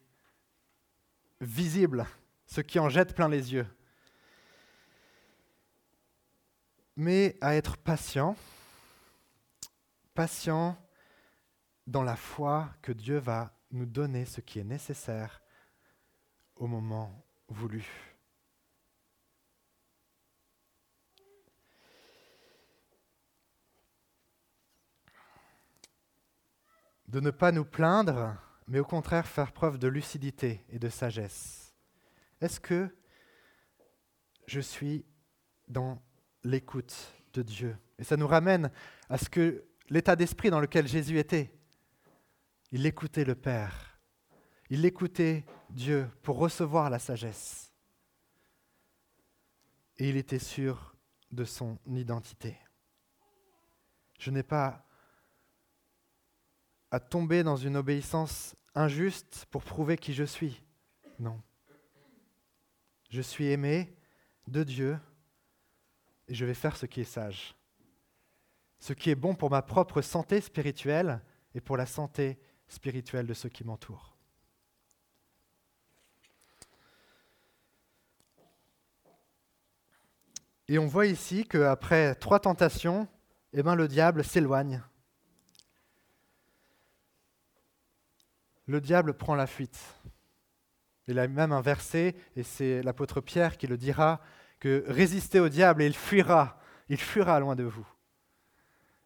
visible, 1.40 2.06
ce 2.46 2.60
qui 2.60 2.78
en 2.78 2.88
jette 2.88 3.14
plein 3.14 3.28
les 3.28 3.52
yeux, 3.52 3.66
mais 6.96 7.36
à 7.40 7.54
être 7.54 7.76
patient, 7.76 8.36
patient 10.14 10.76
dans 11.86 12.02
la 12.02 12.16
foi 12.16 12.70
que 12.82 12.92
Dieu 12.92 13.18
va 13.18 13.52
nous 13.70 13.86
donner 13.86 14.24
ce 14.24 14.40
qui 14.40 14.58
est 14.58 14.64
nécessaire 14.64 15.42
au 16.56 16.66
moment 16.66 17.24
voulu. 17.48 18.11
De 27.12 27.20
ne 27.20 27.30
pas 27.30 27.52
nous 27.52 27.66
plaindre, 27.66 28.34
mais 28.66 28.78
au 28.78 28.86
contraire 28.86 29.26
faire 29.26 29.52
preuve 29.52 29.78
de 29.78 29.86
lucidité 29.86 30.64
et 30.70 30.78
de 30.78 30.88
sagesse. 30.88 31.74
Est-ce 32.40 32.58
que 32.58 32.88
je 34.46 34.60
suis 34.60 35.04
dans 35.68 36.02
l'écoute 36.42 37.12
de 37.34 37.42
Dieu? 37.42 37.76
Et 37.98 38.04
ça 38.04 38.16
nous 38.16 38.26
ramène 38.26 38.70
à 39.10 39.18
ce 39.18 39.28
que 39.28 39.62
l'état 39.90 40.16
d'esprit 40.16 40.48
dans 40.48 40.58
lequel 40.58 40.88
Jésus 40.88 41.18
était. 41.18 41.52
Il 42.70 42.86
écoutait 42.86 43.26
le 43.26 43.34
Père. 43.34 43.98
Il 44.70 44.86
écoutait 44.86 45.44
Dieu 45.68 46.08
pour 46.22 46.38
recevoir 46.38 46.88
la 46.88 46.98
sagesse. 46.98 47.70
Et 49.98 50.08
il 50.08 50.16
était 50.16 50.38
sûr 50.38 50.96
de 51.30 51.44
son 51.44 51.78
identité. 51.86 52.56
Je 54.18 54.30
n'ai 54.30 54.42
pas 54.42 54.86
à 56.92 57.00
tomber 57.00 57.42
dans 57.42 57.56
une 57.56 57.76
obéissance 57.76 58.54
injuste 58.74 59.46
pour 59.50 59.64
prouver 59.64 59.96
qui 59.96 60.12
je 60.12 60.24
suis. 60.24 60.62
Non. 61.18 61.40
Je 63.08 63.22
suis 63.22 63.46
aimé 63.46 63.96
de 64.46 64.62
Dieu 64.62 64.98
et 66.28 66.34
je 66.34 66.44
vais 66.44 66.52
faire 66.52 66.76
ce 66.76 66.84
qui 66.84 67.00
est 67.00 67.04
sage. 67.04 67.56
Ce 68.78 68.92
qui 68.92 69.08
est 69.08 69.14
bon 69.14 69.34
pour 69.34 69.50
ma 69.50 69.62
propre 69.62 70.02
santé 70.02 70.42
spirituelle 70.42 71.22
et 71.54 71.62
pour 71.62 71.78
la 71.78 71.86
santé 71.86 72.38
spirituelle 72.68 73.26
de 73.26 73.34
ceux 73.34 73.48
qui 73.48 73.64
m'entourent. 73.64 74.14
Et 80.68 80.78
on 80.78 80.86
voit 80.86 81.06
ici 81.06 81.46
qu'après 81.46 82.14
trois 82.16 82.38
tentations, 82.38 83.08
eh 83.54 83.62
ben, 83.62 83.74
le 83.74 83.88
diable 83.88 84.24
s'éloigne. 84.24 84.82
Le 88.66 88.80
diable 88.80 89.14
prend 89.14 89.34
la 89.34 89.46
fuite. 89.46 89.78
Il 91.08 91.18
a 91.18 91.26
même 91.26 91.52
un 91.52 91.60
verset, 91.60 92.14
et 92.36 92.42
c'est 92.42 92.82
l'apôtre 92.82 93.20
Pierre 93.20 93.56
qui 93.56 93.66
le 93.66 93.76
dira, 93.76 94.20
que 94.60 94.84
résistez 94.86 95.40
au 95.40 95.48
diable 95.48 95.82
et 95.82 95.86
il 95.86 95.96
fuira, 95.96 96.60
il 96.88 96.98
fuira 96.98 97.40
loin 97.40 97.56
de 97.56 97.64
vous. 97.64 97.86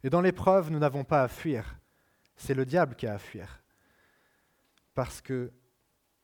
Et 0.05 0.11
dans 0.11 0.21
l'épreuve, 0.21 0.71
nous 0.71 0.79
n'avons 0.79 1.05
pas 1.05 1.23
à 1.23 1.29
fuir, 1.29 1.79
c'est 2.37 2.53
le 2.53 2.67
diable 2.67 2.95
qui 2.95 3.07
a 3.07 3.15
à 3.15 3.19
fuir, 3.19 3.63
parce 4.95 5.23
que 5.23 5.51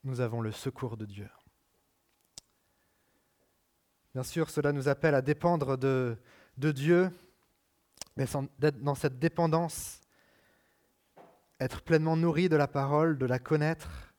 nous 0.04 0.20
avons 0.20 0.42
le 0.42 0.52
secours 0.52 0.98
de 0.98 1.06
Dieu. 1.06 1.30
Bien 4.12 4.22
sûr, 4.22 4.50
cela 4.50 4.72
nous 4.72 4.88
appelle 4.88 5.14
à 5.14 5.22
dépendre 5.22 5.78
de, 5.78 6.18
de 6.58 6.70
Dieu, 6.70 7.10
mais 8.16 8.26
dans 8.58 8.94
cette 8.94 9.18
dépendance, 9.18 10.01
être 11.62 11.82
pleinement 11.82 12.16
nourri 12.16 12.48
de 12.48 12.56
la 12.56 12.68
parole, 12.68 13.18
de 13.18 13.26
la 13.26 13.38
connaître 13.38 14.14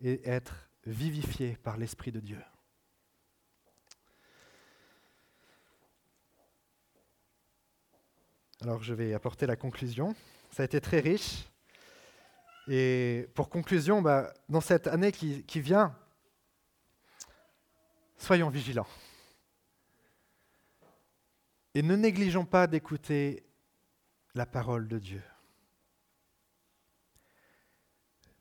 et 0.00 0.28
être 0.28 0.68
vivifié 0.86 1.56
par 1.62 1.76
l'Esprit 1.76 2.12
de 2.12 2.20
Dieu. 2.20 2.42
Alors 8.62 8.82
je 8.82 8.94
vais 8.94 9.14
apporter 9.14 9.46
la 9.46 9.56
conclusion. 9.56 10.14
Ça 10.50 10.62
a 10.62 10.66
été 10.66 10.80
très 10.80 11.00
riche. 11.00 11.44
Et 12.68 13.28
pour 13.34 13.48
conclusion, 13.48 14.02
bah, 14.02 14.32
dans 14.48 14.60
cette 14.60 14.86
année 14.86 15.10
qui, 15.10 15.42
qui 15.44 15.60
vient, 15.60 15.96
soyons 18.18 18.50
vigilants. 18.50 18.86
Et 21.74 21.82
ne 21.82 21.96
négligeons 21.96 22.44
pas 22.44 22.66
d'écouter 22.66 23.44
la 24.34 24.46
parole 24.46 24.86
de 24.86 24.98
Dieu. 24.98 25.22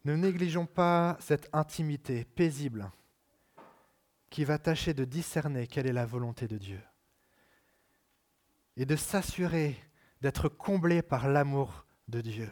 Ne 0.04 0.16
négligeons 0.16 0.66
pas 0.66 1.18
cette 1.20 1.50
intimité 1.54 2.26
paisible 2.26 2.92
qui 4.30 4.46
va 4.46 4.58
tâcher 4.58 4.94
de 4.94 5.06
discerner 5.06 5.68
quelle 5.68 5.88
est 5.88 5.94
la 5.94 6.06
volonté 6.06 6.48
de 6.48 6.58
Dieu 6.58 6.82
et 8.78 8.86
de 8.86 8.96
s'assurer 8.96 9.78
d'être 10.22 10.50
comblé 10.50 11.02
par 11.02 11.28
l'amour 11.28 11.86
de 12.08 12.22
Dieu. 12.22 12.50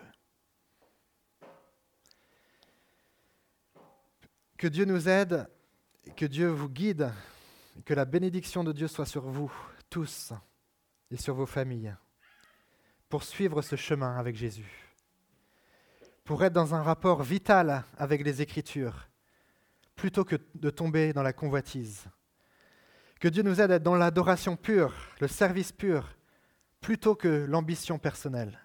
Que 4.58 4.68
Dieu 4.68 4.86
nous 4.86 5.08
aide, 5.08 5.50
que 6.18 6.26
Dieu 6.26 6.50
vous 6.50 6.70
guide, 6.70 7.12
que 7.86 7.94
la 7.94 8.06
bénédiction 8.06 8.64
de 8.64 8.74
Dieu 8.74 8.88
soit 8.88 9.06
sur 9.06 9.24
vous 9.24 9.52
tous 9.90 10.34
et 11.10 11.18
sur 11.18 11.34
vos 11.34 11.46
familles 11.46 11.96
pour 13.08 13.24
suivre 13.24 13.62
ce 13.62 13.76
chemin 13.76 14.18
avec 14.18 14.36
Jésus, 14.36 14.89
pour 16.30 16.44
être 16.44 16.54
dans 16.54 16.76
un 16.76 16.84
rapport 16.84 17.24
vital 17.24 17.84
avec 17.98 18.24
les 18.24 18.40
Écritures, 18.40 19.10
plutôt 19.96 20.24
que 20.24 20.36
de 20.54 20.70
tomber 20.70 21.12
dans 21.12 21.24
la 21.24 21.34
convoitise. 21.34 22.06
Que 23.20 23.28
Dieu 23.28 23.42
nous 23.42 23.60
aide 23.60 23.72
à 23.72 23.78
être 23.78 23.84
dans 23.84 23.96
l'adoration 23.96 24.56
pure, 24.56 24.94
le 25.22 25.28
service 25.28 25.72
pur, 25.72 26.08
plutôt 26.82 27.16
que 27.16 27.48
l'ambition 27.50 27.98
personnelle. 27.98 28.60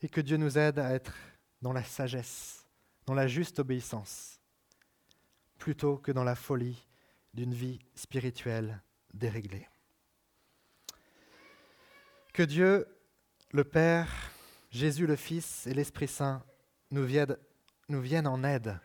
Et 0.00 0.08
que 0.08 0.22
Dieu 0.22 0.38
nous 0.38 0.56
aide 0.56 0.78
à 0.78 0.94
être 0.94 1.12
dans 1.60 1.74
la 1.74 1.84
sagesse, 1.84 2.66
dans 3.04 3.12
la 3.12 3.28
juste 3.28 3.58
obéissance, 3.58 4.40
plutôt 5.58 5.98
que 5.98 6.12
dans 6.12 6.24
la 6.24 6.34
folie 6.34 6.88
d'une 7.34 7.52
vie 7.52 7.78
spirituelle 7.94 8.80
déréglée. 9.12 9.68
Que 12.32 12.42
Dieu, 12.42 12.86
le 13.52 13.64
Père, 13.64 14.08
Jésus 14.76 15.06
le 15.06 15.16
Fils 15.16 15.66
et 15.66 15.72
l'Esprit 15.72 16.06
Saint 16.06 16.44
nous 16.90 17.04
viennent, 17.04 17.38
nous 17.88 18.02
viennent 18.02 18.26
en 18.26 18.44
aide 18.44 18.78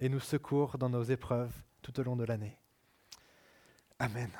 et 0.00 0.08
nous 0.08 0.18
secourent 0.18 0.78
dans 0.78 0.88
nos 0.88 1.02
épreuves 1.02 1.52
tout 1.82 2.00
au 2.00 2.02
long 2.02 2.16
de 2.16 2.24
l'année. 2.24 2.58
Amen. 3.98 4.30